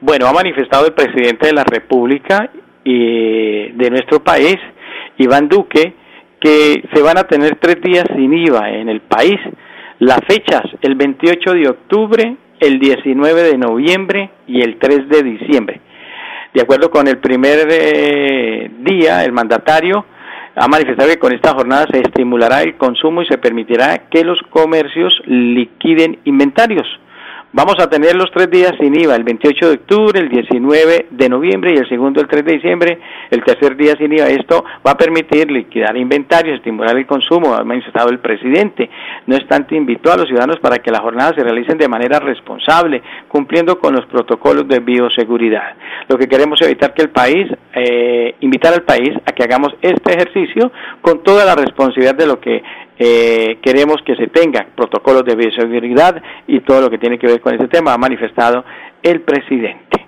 Bueno, 0.00 0.28
ha 0.28 0.32
manifestado 0.32 0.86
el 0.86 0.92
presidente 0.92 1.48
de 1.48 1.54
la 1.54 1.64
República 1.64 2.50
y 2.84 3.72
de 3.72 3.90
nuestro 3.90 4.22
país, 4.22 4.56
Iván 5.18 5.48
Duque, 5.48 5.94
que 6.40 6.84
se 6.94 7.02
van 7.02 7.18
a 7.18 7.24
tener 7.24 7.58
tres 7.60 7.82
días 7.82 8.04
sin 8.16 8.32
IVA 8.32 8.70
en 8.70 8.88
el 8.88 9.00
país. 9.00 9.38
Las 10.00 10.20
fechas, 10.26 10.62
el 10.80 10.94
28 10.94 11.52
de 11.52 11.68
octubre, 11.68 12.36
el 12.58 12.78
19 12.78 13.42
de 13.42 13.58
noviembre 13.58 14.30
y 14.46 14.62
el 14.62 14.78
3 14.78 15.10
de 15.10 15.22
diciembre. 15.22 15.80
De 16.54 16.62
acuerdo 16.62 16.90
con 16.90 17.06
el 17.06 17.18
primer 17.18 17.68
eh, 17.70 18.70
día, 18.80 19.22
el 19.24 19.32
mandatario 19.32 20.06
ha 20.56 20.68
manifestado 20.68 21.08
que 21.08 21.18
con 21.18 21.32
esta 21.32 21.52
jornada 21.52 21.86
se 21.90 22.00
estimulará 22.00 22.62
el 22.62 22.76
consumo 22.76 23.20
y 23.20 23.26
se 23.26 23.38
permitirá 23.38 24.08
que 24.10 24.24
los 24.24 24.40
comercios 24.48 25.20
liquiden 25.26 26.18
inventarios. 26.24 26.86
Vamos 27.52 27.74
a 27.80 27.90
tener 27.90 28.14
los 28.14 28.30
tres 28.30 28.48
días 28.48 28.74
sin 28.78 28.94
IVA, 28.94 29.16
el 29.16 29.24
28 29.24 29.68
de 29.70 29.74
octubre, 29.74 30.20
el 30.20 30.28
19 30.28 31.06
de 31.10 31.28
noviembre 31.28 31.74
y 31.74 31.78
el 31.78 31.88
segundo 31.88 32.20
el 32.20 32.28
3 32.28 32.44
de 32.44 32.52
diciembre, 32.52 33.00
el 33.28 33.42
tercer 33.42 33.76
día 33.76 33.96
sin 33.98 34.12
IVA. 34.12 34.28
Esto 34.28 34.64
va 34.86 34.92
a 34.92 34.96
permitir 34.96 35.50
liquidar 35.50 35.96
inventarios, 35.96 36.58
estimular 36.58 36.96
el 36.96 37.06
consumo, 37.06 37.52
ha 37.52 37.64
manifestado 37.64 38.10
el 38.10 38.20
presidente. 38.20 38.88
No 39.26 39.34
obstante, 39.34 39.74
invitó 39.74 40.12
a 40.12 40.16
los 40.16 40.28
ciudadanos 40.28 40.60
para 40.60 40.76
que 40.76 40.92
las 40.92 41.00
jornadas 41.00 41.34
se 41.34 41.42
realicen 41.42 41.76
de 41.76 41.88
manera 41.88 42.20
responsable, 42.20 43.02
cumpliendo 43.26 43.80
con 43.80 43.94
los 43.94 44.06
protocolos 44.06 44.68
de 44.68 44.78
bioseguridad. 44.78 45.74
Lo 46.06 46.16
que 46.16 46.28
queremos 46.28 46.60
es 46.60 46.68
evitar 46.68 46.94
que 46.94 47.02
el 47.02 47.10
país, 47.10 47.50
eh, 47.74 48.36
invitar 48.42 48.74
al 48.74 48.82
país 48.82 49.10
a 49.26 49.32
que 49.32 49.42
hagamos 49.42 49.74
este 49.82 50.12
ejercicio 50.12 50.70
con 51.00 51.24
toda 51.24 51.44
la 51.44 51.56
responsabilidad 51.56 52.14
de 52.14 52.26
lo 52.28 52.38
que 52.38 52.62
eh, 53.02 53.58
queremos 53.62 53.96
que 54.04 54.14
se 54.14 54.26
tenga 54.26 54.66
protocolos 54.76 55.24
de 55.24 55.34
bioseguridad 55.34 56.22
y 56.46 56.60
todo 56.60 56.82
lo 56.82 56.90
que 56.90 56.98
tiene 56.98 57.18
que 57.18 57.26
ver 57.26 57.40
con 57.40 57.54
ese 57.54 57.66
tema, 57.66 57.94
ha 57.94 57.98
manifestado 57.98 58.62
el 59.02 59.22
presidente. 59.22 60.06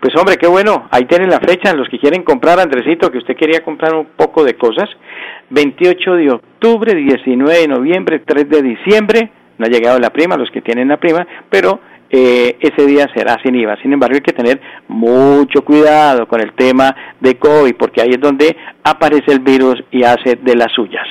Pues 0.00 0.16
hombre, 0.16 0.38
qué 0.38 0.46
bueno, 0.46 0.88
ahí 0.90 1.04
tienen 1.04 1.28
la 1.28 1.40
fecha, 1.40 1.74
los 1.74 1.86
que 1.90 1.98
quieren 1.98 2.22
comprar, 2.22 2.58
Andresito, 2.58 3.10
que 3.10 3.18
usted 3.18 3.36
quería 3.36 3.62
comprar 3.62 3.94
un 3.94 4.06
poco 4.16 4.42
de 4.42 4.54
cosas, 4.54 4.88
28 5.50 6.14
de 6.14 6.30
octubre, 6.30 6.94
19 6.94 7.58
de 7.58 7.68
noviembre, 7.68 8.20
3 8.20 8.48
de 8.48 8.62
diciembre, 8.62 9.30
no 9.58 9.66
ha 9.66 9.68
llegado 9.68 9.98
la 9.98 10.08
prima, 10.08 10.38
los 10.38 10.50
que 10.50 10.62
tienen 10.62 10.88
la 10.88 10.96
prima, 10.96 11.26
pero 11.50 11.80
eh, 12.10 12.56
ese 12.60 12.86
día 12.86 13.06
será 13.14 13.36
sin 13.42 13.54
IVA. 13.54 13.76
Sin 13.82 13.92
embargo, 13.92 14.14
hay 14.16 14.20
que 14.20 14.32
tener 14.32 14.60
mucho 14.88 15.62
cuidado 15.64 16.26
con 16.26 16.40
el 16.40 16.52
tema 16.54 16.94
de 17.20 17.36
COVID, 17.38 17.74
porque 17.76 18.02
ahí 18.02 18.10
es 18.10 18.20
donde 18.20 18.56
aparece 18.82 19.32
el 19.32 19.40
virus 19.40 19.82
y 19.90 20.02
hace 20.02 20.36
de 20.36 20.56
las 20.56 20.72
suyas. 20.72 21.06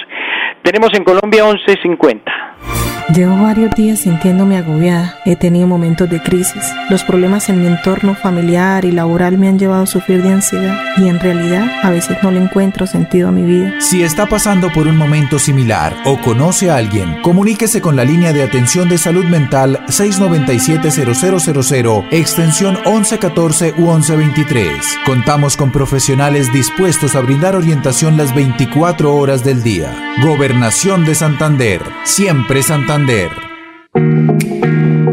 Tenemos 0.62 0.90
en 0.94 1.04
Colombia 1.04 1.46
1150. 1.46 2.79
Llevo 3.14 3.42
varios 3.42 3.74
días 3.74 4.02
sintiéndome 4.02 4.56
agobiada. 4.56 5.18
He 5.26 5.36
tenido 5.36 5.66
momentos 5.66 6.08
de 6.12 6.22
crisis. 6.22 6.62
Los 6.92 7.04
problemas 7.04 7.50
en 7.50 7.60
mi 7.60 7.66
entorno 7.66 8.14
familiar 8.14 8.86
y 8.86 8.92
laboral 8.92 9.40
me 9.40 9.48
han 9.48 9.58
llevado 9.58 9.82
a 9.82 9.88
sufrir 9.88 10.22
de 10.22 10.32
ansiedad 10.32 10.78
y 10.96 11.08
en 11.08 11.20
realidad 11.20 11.68
a 11.82 11.90
veces 11.90 12.18
no 12.22 12.30
le 12.30 12.40
encuentro 12.40 12.86
sentido 12.86 13.30
a 13.30 13.32
mi 13.32 13.42
vida. 13.42 13.82
Si 13.82 14.04
está 14.04 14.28
pasando 14.28 14.72
por 14.72 14.86
un 14.86 14.96
momento 14.96 15.40
similar 15.40 15.96
o 16.06 16.22
conoce 16.22 16.70
a 16.70 16.76
alguien, 16.76 17.20
comuníquese 17.24 17.82
con 17.82 17.96
la 17.96 18.06
línea 18.06 18.32
de 18.32 18.44
atención 18.44 18.88
de 18.90 19.00
salud 19.00 19.26
mental 19.26 19.84
697-0000, 19.88 22.10
extensión 22.12 22.78
1114 22.86 23.74
u 23.76 23.92
1123. 23.92 25.00
Contamos 25.08 25.58
con 25.58 25.72
profesionales 25.72 26.54
dispuestos 26.54 27.16
a 27.16 27.22
brindar 27.22 27.56
orientación 27.56 28.18
las 28.18 28.36
24 28.36 29.16
horas 29.16 29.44
del 29.44 29.64
día. 29.64 29.96
Gobernación 30.22 31.06
de 31.06 31.16
Santander. 31.16 31.82
Siempre 32.04 32.62
Santander. 32.62 32.99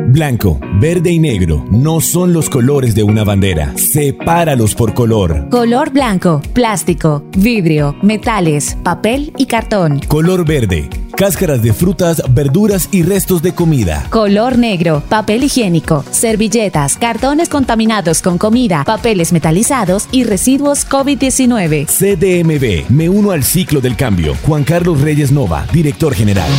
Blanco, 0.08 0.58
verde 0.80 1.10
y 1.10 1.18
negro 1.18 1.64
no 1.70 2.00
son 2.00 2.32
los 2.32 2.48
colores 2.48 2.94
de 2.94 3.02
una 3.02 3.22
bandera. 3.22 3.76
Sepáralos 3.76 4.74
por 4.74 4.94
color. 4.94 5.48
Color 5.50 5.90
blanco, 5.90 6.40
plástico, 6.52 7.24
vidrio, 7.36 7.94
metales, 8.02 8.76
papel 8.82 9.32
y 9.36 9.46
cartón. 9.46 10.00
Color 10.08 10.44
verde, 10.44 10.88
cáscaras 11.16 11.62
de 11.62 11.72
frutas, 11.72 12.22
verduras 12.32 12.88
y 12.92 13.02
restos 13.02 13.42
de 13.42 13.54
comida. 13.54 14.06
Color 14.10 14.58
negro, 14.58 15.02
papel 15.08 15.44
higiénico, 15.44 16.04
servilletas, 16.10 16.96
cartones 16.96 17.48
contaminados 17.48 18.22
con 18.22 18.38
comida, 18.38 18.84
papeles 18.84 19.32
metalizados 19.32 20.08
y 20.12 20.24
residuos 20.24 20.88
COVID-19. 20.88 21.86
CDMB, 21.86 22.90
me 22.90 23.08
uno 23.08 23.32
al 23.32 23.44
ciclo 23.44 23.80
del 23.80 23.96
cambio. 23.96 24.34
Juan 24.46 24.64
Carlos 24.64 25.00
Reyes 25.02 25.30
Nova, 25.30 25.66
director 25.72 26.14
general. 26.14 26.50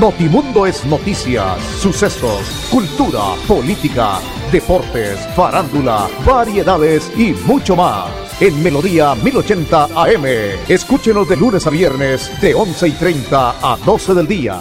Notimundo 0.00 0.66
es 0.66 0.84
noticias, 0.84 1.58
sucesos, 1.80 2.68
cultura, 2.70 3.32
política, 3.48 4.18
deportes, 4.52 5.26
farándula, 5.34 6.06
variedades 6.26 7.10
y 7.18 7.32
mucho 7.50 7.74
más. 7.76 8.04
En 8.38 8.62
Melodía 8.62 9.14
1080 9.14 9.84
AM. 9.84 10.24
Escúchenos 10.68 11.26
de 11.30 11.38
lunes 11.38 11.66
a 11.66 11.70
viernes 11.70 12.38
de 12.42 12.54
11 12.54 12.88
y 12.88 12.90
30 12.92 13.54
a 13.62 13.78
12 13.86 14.12
del 14.12 14.26
día. 14.26 14.56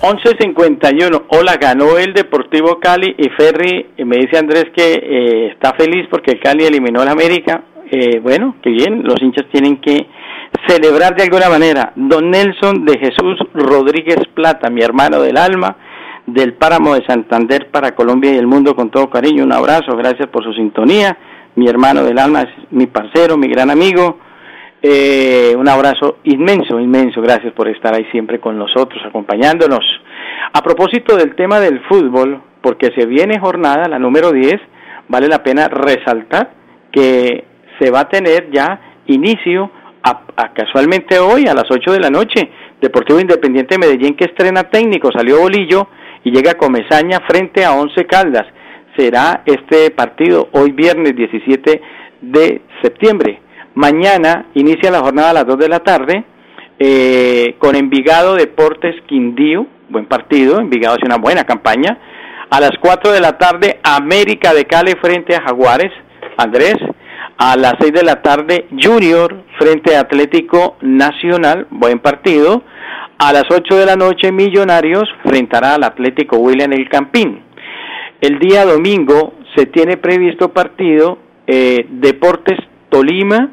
11.51. 0.00 1.26
Hola, 1.28 1.58
ganó 1.58 1.96
el 1.98 2.12
Deportivo 2.12 2.80
Cali 2.80 3.14
y 3.16 3.28
Ferry. 3.28 3.90
Me 3.98 4.16
dice 4.16 4.38
Andrés 4.38 4.66
que 4.74 4.94
eh, 4.94 5.46
está 5.52 5.72
feliz 5.74 6.08
porque 6.10 6.32
el 6.32 6.40
Cali 6.40 6.64
eliminó 6.64 7.00
al 7.00 7.08
América. 7.08 7.62
Eh, 7.92 8.18
bueno, 8.18 8.56
qué 8.60 8.70
bien. 8.70 9.04
Los 9.04 9.22
hinchas 9.22 9.46
tienen 9.52 9.76
que 9.80 10.08
celebrar 10.66 11.14
de 11.16 11.24
alguna 11.24 11.48
manera. 11.48 11.92
Don 11.96 12.30
Nelson 12.30 12.84
de 12.84 12.98
Jesús 12.98 13.38
Rodríguez 13.54 14.20
Plata, 14.34 14.70
mi 14.70 14.82
hermano 14.82 15.20
del 15.20 15.36
alma, 15.36 15.76
del 16.26 16.54
Páramo 16.54 16.94
de 16.94 17.04
Santander 17.06 17.70
para 17.70 17.94
Colombia 17.94 18.32
y 18.32 18.38
el 18.38 18.46
mundo 18.46 18.74
con 18.74 18.90
todo 18.90 19.10
cariño. 19.10 19.44
Un 19.44 19.52
abrazo, 19.52 19.96
gracias 19.96 20.28
por 20.28 20.44
su 20.44 20.52
sintonía. 20.52 21.16
Mi 21.54 21.68
hermano 21.68 22.02
del 22.04 22.18
alma 22.18 22.46
mi 22.70 22.86
parcero, 22.86 23.36
mi 23.36 23.48
gran 23.48 23.70
amigo. 23.70 24.18
Eh, 24.80 25.54
un 25.56 25.68
abrazo 25.68 26.18
inmenso, 26.24 26.80
inmenso. 26.80 27.20
Gracias 27.20 27.52
por 27.52 27.68
estar 27.68 27.94
ahí 27.94 28.06
siempre 28.10 28.40
con 28.40 28.58
nosotros, 28.58 29.02
acompañándonos. 29.06 29.84
A 30.52 30.62
propósito 30.62 31.16
del 31.16 31.34
tema 31.34 31.60
del 31.60 31.80
fútbol, 31.82 32.40
porque 32.60 32.90
se 32.96 33.06
viene 33.06 33.38
jornada, 33.38 33.88
la 33.88 33.98
número 33.98 34.32
10, 34.32 34.60
vale 35.08 35.28
la 35.28 35.42
pena 35.42 35.68
resaltar 35.68 36.50
que 36.90 37.44
se 37.78 37.90
va 37.90 38.00
a 38.00 38.08
tener 38.08 38.50
ya 38.50 38.80
inicio 39.06 39.70
a, 40.02 40.52
casualmente 40.52 41.18
hoy 41.18 41.46
a 41.46 41.54
las 41.54 41.70
8 41.70 41.92
de 41.92 42.00
la 42.00 42.10
noche, 42.10 42.50
Deportivo 42.80 43.20
Independiente 43.20 43.74
de 43.74 43.78
Medellín 43.78 44.16
que 44.16 44.24
estrena 44.24 44.64
técnico, 44.64 45.10
salió 45.12 45.40
Bolillo 45.40 45.88
y 46.24 46.30
llega 46.30 46.54
Comezaña 46.54 47.20
frente 47.28 47.64
a 47.64 47.72
Once 47.72 48.04
Caldas. 48.06 48.46
Será 48.96 49.42
este 49.46 49.90
partido 49.90 50.48
hoy 50.52 50.72
viernes 50.72 51.14
17 51.14 51.82
de 52.20 52.62
septiembre. 52.82 53.40
Mañana 53.74 54.46
inicia 54.54 54.90
la 54.90 55.00
jornada 55.00 55.30
a 55.30 55.34
las 55.34 55.46
2 55.46 55.58
de 55.58 55.68
la 55.68 55.80
tarde 55.80 56.24
eh, 56.78 57.54
con 57.58 57.76
Envigado 57.76 58.34
Deportes 58.34 58.96
Quindío, 59.06 59.66
buen 59.88 60.06
partido, 60.06 60.58
Envigado 60.60 60.96
hace 60.96 61.06
una 61.06 61.16
buena 61.16 61.44
campaña. 61.44 61.98
A 62.50 62.60
las 62.60 62.72
4 62.80 63.12
de 63.12 63.20
la 63.20 63.38
tarde 63.38 63.80
América 63.82 64.52
de 64.52 64.66
Cali 64.66 64.92
frente 65.00 65.34
a 65.34 65.42
Jaguares, 65.42 65.92
Andrés. 66.36 66.76
A 67.38 67.56
las 67.56 67.74
6 67.80 67.92
de 67.92 68.02
la 68.02 68.20
tarde 68.20 68.66
Junior 68.78 69.41
frente 69.62 69.96
Atlético 69.96 70.76
Nacional, 70.80 71.68
buen 71.70 72.00
partido. 72.00 72.64
A 73.16 73.32
las 73.32 73.44
8 73.48 73.76
de 73.76 73.86
la 73.86 73.94
noche, 73.94 74.32
Millonarios 74.32 75.04
enfrentará 75.24 75.74
al 75.74 75.84
Atlético 75.84 76.38
William 76.38 76.72
El 76.72 76.88
Campín. 76.88 77.44
El 78.20 78.40
día 78.40 78.64
domingo 78.64 79.34
se 79.54 79.66
tiene 79.66 79.98
previsto 79.98 80.52
partido 80.52 81.18
eh, 81.46 81.86
Deportes 81.88 82.58
Tolima 82.88 83.50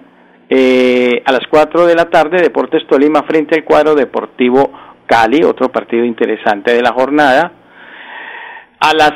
eh, 0.49 1.21
a 1.23 1.31
las 1.31 1.45
4 1.47 1.85
de 1.85 1.93
la 1.93 2.05
tarde, 2.09 2.41
Deportes 2.41 2.87
Tolima 2.87 3.21
frente 3.23 3.55
al 3.55 3.63
cuadro 3.63 3.93
Deportivo 3.93 4.71
Cali, 5.05 5.43
otro 5.43 5.71
partido 5.71 6.05
interesante 6.05 6.73
de 6.73 6.81
la 6.81 6.91
jornada. 6.91 7.51
A 8.79 8.93
las 8.95 9.13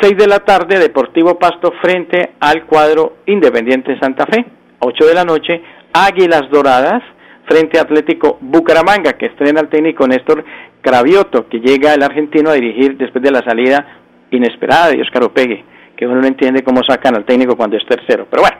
6 0.00 0.16
de 0.16 0.26
la 0.26 0.38
tarde, 0.38 0.78
Deportivo 0.78 1.38
Pasto 1.38 1.74
frente 1.82 2.32
al 2.40 2.64
cuadro 2.64 3.18
Independiente 3.26 3.98
Santa 3.98 4.24
Fe. 4.24 4.46
8 4.84 5.06
de 5.06 5.14
la 5.14 5.24
noche, 5.24 5.62
Águilas 5.94 6.50
Doradas 6.50 7.02
frente 7.46 7.78
a 7.78 7.82
Atlético 7.82 8.38
Bucaramanga, 8.40 9.12
que 9.12 9.26
estrena 9.26 9.60
al 9.60 9.68
técnico 9.68 10.06
Néstor 10.06 10.44
Cravioto, 10.82 11.48
que 11.48 11.60
llega 11.60 11.94
el 11.94 12.02
argentino 12.02 12.50
a 12.50 12.54
dirigir 12.54 12.96
después 12.96 13.22
de 13.22 13.30
la 13.30 13.42
salida 13.42 14.00
inesperada 14.30 14.90
de 14.90 15.00
Oscar 15.00 15.24
Opegue, 15.24 15.64
que 15.96 16.06
uno 16.06 16.20
no 16.20 16.26
entiende 16.26 16.64
cómo 16.64 16.82
sacan 16.86 17.14
al 17.14 17.24
técnico 17.24 17.56
cuando 17.56 17.76
es 17.76 17.86
tercero. 17.86 18.26
Pero 18.28 18.42
bueno, 18.42 18.56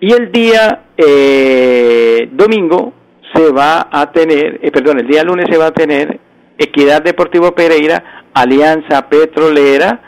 y 0.00 0.12
el 0.12 0.32
día 0.32 0.84
eh, 0.96 2.28
domingo 2.32 2.94
se 3.34 3.52
va 3.52 3.88
a 3.90 4.10
tener, 4.10 4.60
eh, 4.62 4.70
perdón, 4.70 5.00
el 5.00 5.06
día 5.06 5.22
lunes 5.22 5.46
se 5.50 5.58
va 5.58 5.66
a 5.66 5.72
tener 5.72 6.18
Equidad 6.56 7.02
Deportivo 7.02 7.52
Pereira, 7.52 8.24
Alianza 8.32 9.08
Petrolera 9.08 10.00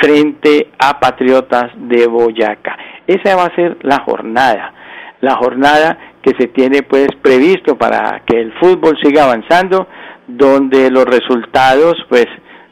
frente 0.00 0.68
a 0.78 0.98
Patriotas 1.00 1.72
de 1.76 2.06
Boyacá. 2.06 2.76
Esa 3.06 3.36
va 3.36 3.46
a 3.46 3.54
ser 3.54 3.78
la 3.82 4.00
jornada 4.04 4.74
la 5.22 5.36
jornada 5.36 5.98
que 6.20 6.32
se 6.38 6.48
tiene 6.48 6.82
pues 6.82 7.08
previsto 7.22 7.78
para 7.78 8.22
que 8.26 8.38
el 8.38 8.52
fútbol 8.58 8.98
siga 9.02 9.24
avanzando, 9.24 9.86
donde 10.26 10.90
los 10.90 11.04
resultados 11.04 11.94
pues 12.08 12.26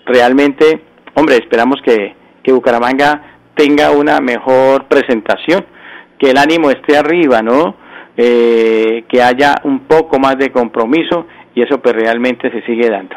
realmente, 0.04 0.82
hombre, 1.14 1.36
esperamos 1.36 1.80
que, 1.82 2.14
que 2.42 2.52
Bucaramanga 2.52 3.38
tenga 3.54 3.92
una 3.92 4.20
mejor 4.20 4.86
presentación, 4.86 5.64
que 6.18 6.30
el 6.30 6.38
ánimo 6.38 6.70
esté 6.70 6.96
arriba, 6.96 7.40
¿no? 7.40 7.76
Eh, 8.16 9.04
que 9.08 9.22
haya 9.22 9.54
un 9.64 9.80
poco 9.80 10.18
más 10.18 10.36
de 10.36 10.50
compromiso 10.50 11.26
y 11.54 11.62
eso 11.62 11.80
pues 11.80 11.94
realmente 11.94 12.50
se 12.50 12.62
sigue 12.62 12.90
dando. 12.90 13.16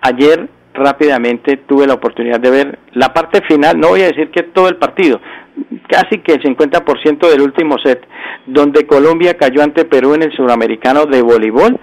Ayer 0.00 0.48
rápidamente 0.74 1.56
tuve 1.66 1.86
la 1.86 1.94
oportunidad 1.94 2.38
de 2.38 2.50
ver 2.50 2.78
la 2.92 3.12
parte 3.12 3.42
final, 3.42 3.78
no 3.78 3.88
voy 3.88 4.02
a 4.02 4.06
decir 4.06 4.30
que 4.30 4.44
todo 4.44 4.68
el 4.68 4.76
partido, 4.76 5.20
casi 5.88 6.18
que 6.18 6.34
el 6.34 6.42
50% 6.42 7.28
del 7.28 7.40
último 7.40 7.76
set, 7.82 8.06
donde 8.46 8.86
Colombia 8.86 9.36
cayó 9.36 9.62
ante 9.62 9.84
Perú 9.84 10.14
en 10.14 10.22
el 10.22 10.32
suramericano 10.32 11.06
de 11.06 11.22
voleibol. 11.22 11.78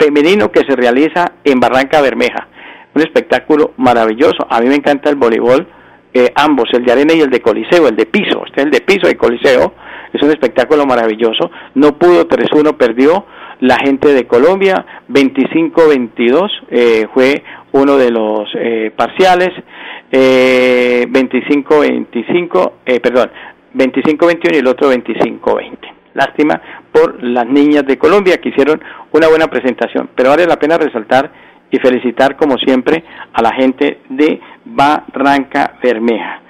femenino 0.00 0.50
que 0.50 0.64
se 0.66 0.74
realiza 0.74 1.32
en 1.44 1.60
Barranca 1.60 2.00
Bermeja. 2.00 2.48
Un 2.94 3.02
espectáculo 3.02 3.74
maravilloso. 3.76 4.46
A 4.48 4.60
mí 4.60 4.68
me 4.68 4.76
encanta 4.76 5.10
el 5.10 5.16
voleibol, 5.16 5.68
eh, 6.12 6.32
ambos, 6.36 6.68
el 6.72 6.84
de 6.84 6.92
arena 6.92 7.12
y 7.12 7.20
el 7.20 7.30
de 7.30 7.40
coliseo, 7.40 7.88
el 7.88 7.96
de 7.96 8.06
piso. 8.06 8.44
Este 8.46 8.60
es 8.60 8.66
el 8.66 8.70
de 8.70 8.80
piso 8.80 9.10
y 9.10 9.14
coliseo. 9.14 9.74
Es 10.12 10.22
un 10.22 10.30
espectáculo 10.30 10.86
maravilloso. 10.86 11.50
No 11.74 11.98
pudo 11.98 12.26
3-1, 12.26 12.76
perdió 12.76 13.26
la 13.60 13.76
gente 13.84 14.14
de 14.14 14.26
Colombia. 14.26 14.86
25-22 15.08 16.50
eh, 16.70 17.06
fue 17.12 17.42
uno 17.72 17.96
de 17.96 18.10
los 18.10 18.48
eh, 18.56 18.92
parciales. 18.96 19.50
25-25, 20.12 22.72
perdón, 23.02 23.30
25-21 23.74 24.54
y 24.54 24.58
el 24.58 24.66
otro 24.66 24.92
25-20. 24.92 25.78
Lástima 26.14 26.60
por 26.92 27.22
las 27.22 27.46
niñas 27.46 27.84
de 27.86 27.98
Colombia 27.98 28.40
que 28.40 28.50
hicieron 28.50 28.80
una 29.12 29.28
buena 29.28 29.48
presentación, 29.48 30.08
pero 30.14 30.30
vale 30.30 30.46
la 30.46 30.58
pena 30.58 30.78
resaltar 30.78 31.30
y 31.70 31.78
felicitar 31.78 32.36
como 32.36 32.56
siempre 32.56 33.04
a 33.32 33.42
la 33.42 33.52
gente 33.52 34.00
de 34.08 34.40
Barranca 34.64 35.74
Bermeja. 35.82 36.40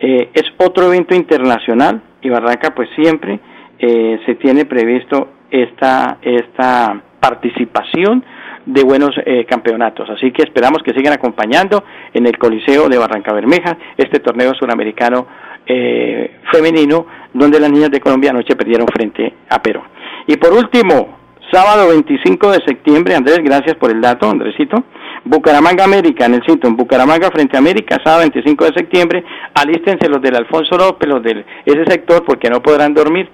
Eh, 0.00 0.30
es 0.34 0.44
otro 0.58 0.88
evento 0.88 1.14
internacional 1.14 2.02
y 2.20 2.28
Barranca 2.28 2.74
pues 2.74 2.88
siempre 2.96 3.38
eh, 3.78 4.18
se 4.26 4.34
tiene 4.34 4.64
previsto 4.64 5.28
esta, 5.50 6.18
esta 6.20 7.00
participación 7.20 8.24
de 8.66 8.82
buenos 8.82 9.10
eh, 9.24 9.44
campeonatos. 9.44 10.08
Así 10.10 10.32
que 10.32 10.42
esperamos 10.42 10.82
que 10.82 10.92
sigan 10.92 11.12
acompañando 11.12 11.84
en 12.12 12.26
el 12.26 12.38
Coliseo 12.38 12.88
de 12.88 12.98
Barranca 12.98 13.32
Bermeja 13.32 13.76
este 13.96 14.20
torneo 14.20 14.54
suramericano 14.54 15.26
eh, 15.66 16.40
femenino 16.52 17.06
donde 17.32 17.60
las 17.60 17.70
niñas 17.70 17.90
de 17.90 18.00
Colombia 18.00 18.30
anoche 18.30 18.56
perdieron 18.56 18.86
frente 18.86 19.32
a 19.48 19.60
Perú. 19.62 19.80
Y 20.26 20.36
por 20.36 20.52
último, 20.52 21.18
sábado 21.52 21.88
25 21.88 22.52
de 22.52 22.62
septiembre, 22.66 23.14
Andrés, 23.14 23.38
gracias 23.42 23.76
por 23.76 23.90
el 23.90 24.00
dato, 24.00 24.28
Andresito. 24.28 24.84
Bucaramanga 25.24 25.84
América, 25.84 26.26
en 26.26 26.34
el 26.34 26.44
sitio, 26.44 26.68
en 26.68 26.76
Bucaramanga 26.76 27.30
frente 27.30 27.56
a 27.56 27.60
América, 27.60 27.98
sábado 28.04 28.22
25 28.22 28.64
de 28.66 28.72
septiembre, 28.74 29.24
alístense 29.54 30.08
los 30.08 30.20
del 30.20 30.36
Alfonso 30.36 30.76
López, 30.76 31.08
los 31.08 31.22
de 31.22 31.44
ese 31.64 31.84
sector, 31.86 32.24
porque 32.24 32.50
no 32.50 32.60
podrán 32.62 32.92
dormir. 32.92 33.28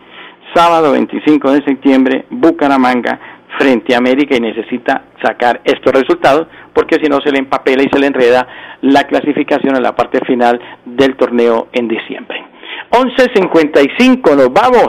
Sábado 0.54 0.92
25 0.92 1.52
de 1.52 1.64
septiembre, 1.64 2.24
Bucaramanga 2.30 3.39
frente 3.58 3.94
a 3.94 3.98
América 3.98 4.36
y 4.36 4.40
necesita 4.40 5.04
sacar 5.22 5.60
estos 5.64 5.92
resultados 5.92 6.46
porque 6.72 6.96
si 7.02 7.08
no 7.08 7.20
se 7.20 7.32
le 7.32 7.38
empapela 7.38 7.82
y 7.82 7.88
se 7.92 7.98
le 7.98 8.06
enreda 8.06 8.46
la 8.82 9.04
clasificación 9.04 9.76
en 9.76 9.82
la 9.82 9.94
parte 9.94 10.20
final 10.26 10.60
del 10.84 11.16
torneo 11.16 11.68
en 11.72 11.88
diciembre. 11.88 12.44
11.55, 12.90 14.36
nos 14.36 14.52
vamos. 14.52 14.88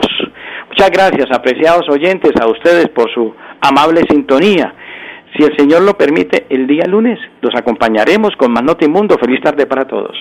Muchas 0.68 0.90
gracias, 0.90 1.26
apreciados 1.30 1.88
oyentes, 1.88 2.32
a 2.40 2.46
ustedes 2.46 2.88
por 2.88 3.12
su 3.12 3.34
amable 3.60 4.02
sintonía. 4.08 4.74
Si 5.36 5.44
el 5.44 5.56
Señor 5.56 5.82
lo 5.82 5.96
permite, 5.96 6.46
el 6.50 6.66
día 6.66 6.84
lunes 6.86 7.18
los 7.40 7.54
acompañaremos 7.54 8.30
con 8.36 8.52
más 8.52 8.64
Mundo. 8.88 9.16
Feliz 9.18 9.40
tarde 9.40 9.66
para 9.66 9.86
todos. 9.86 10.16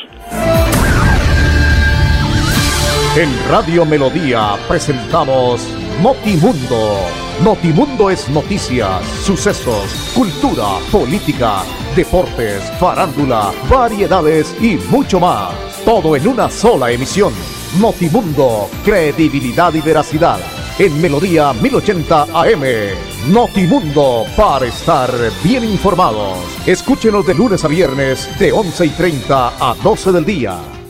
En 3.17 3.29
Radio 3.49 3.85
Melodía 3.85 4.55
presentamos 4.69 5.80
Notimundo. 6.01 6.97
Notimundo 7.43 8.09
es 8.09 8.27
noticias, 8.29 9.05
sucesos, 9.23 10.11
cultura, 10.15 10.79
política, 10.91 11.61
deportes, 11.95 12.63
farándula, 12.79 13.53
variedades 13.69 14.55
y 14.59 14.77
mucho 14.89 15.19
más. 15.19 15.53
Todo 15.85 16.15
en 16.15 16.27
una 16.27 16.49
sola 16.49 16.91
emisión. 16.91 17.31
Notimundo, 17.79 18.67
credibilidad 18.83 19.71
y 19.75 19.81
veracidad. 19.81 20.39
En 20.79 20.99
Melodía 20.99 21.53
1080 21.53 22.23
AM. 22.33 22.63
Notimundo, 23.31 24.25
para 24.35 24.65
estar 24.65 25.11
bien 25.43 25.63
informados. 25.63 26.39
Escúchenos 26.65 27.27
de 27.27 27.35
lunes 27.35 27.63
a 27.63 27.67
viernes 27.67 28.27
de 28.39 28.51
11 28.51 28.85
y 28.87 28.89
30 28.89 29.53
a 29.59 29.75
12 29.75 30.11
del 30.11 30.25
día. 30.25 30.80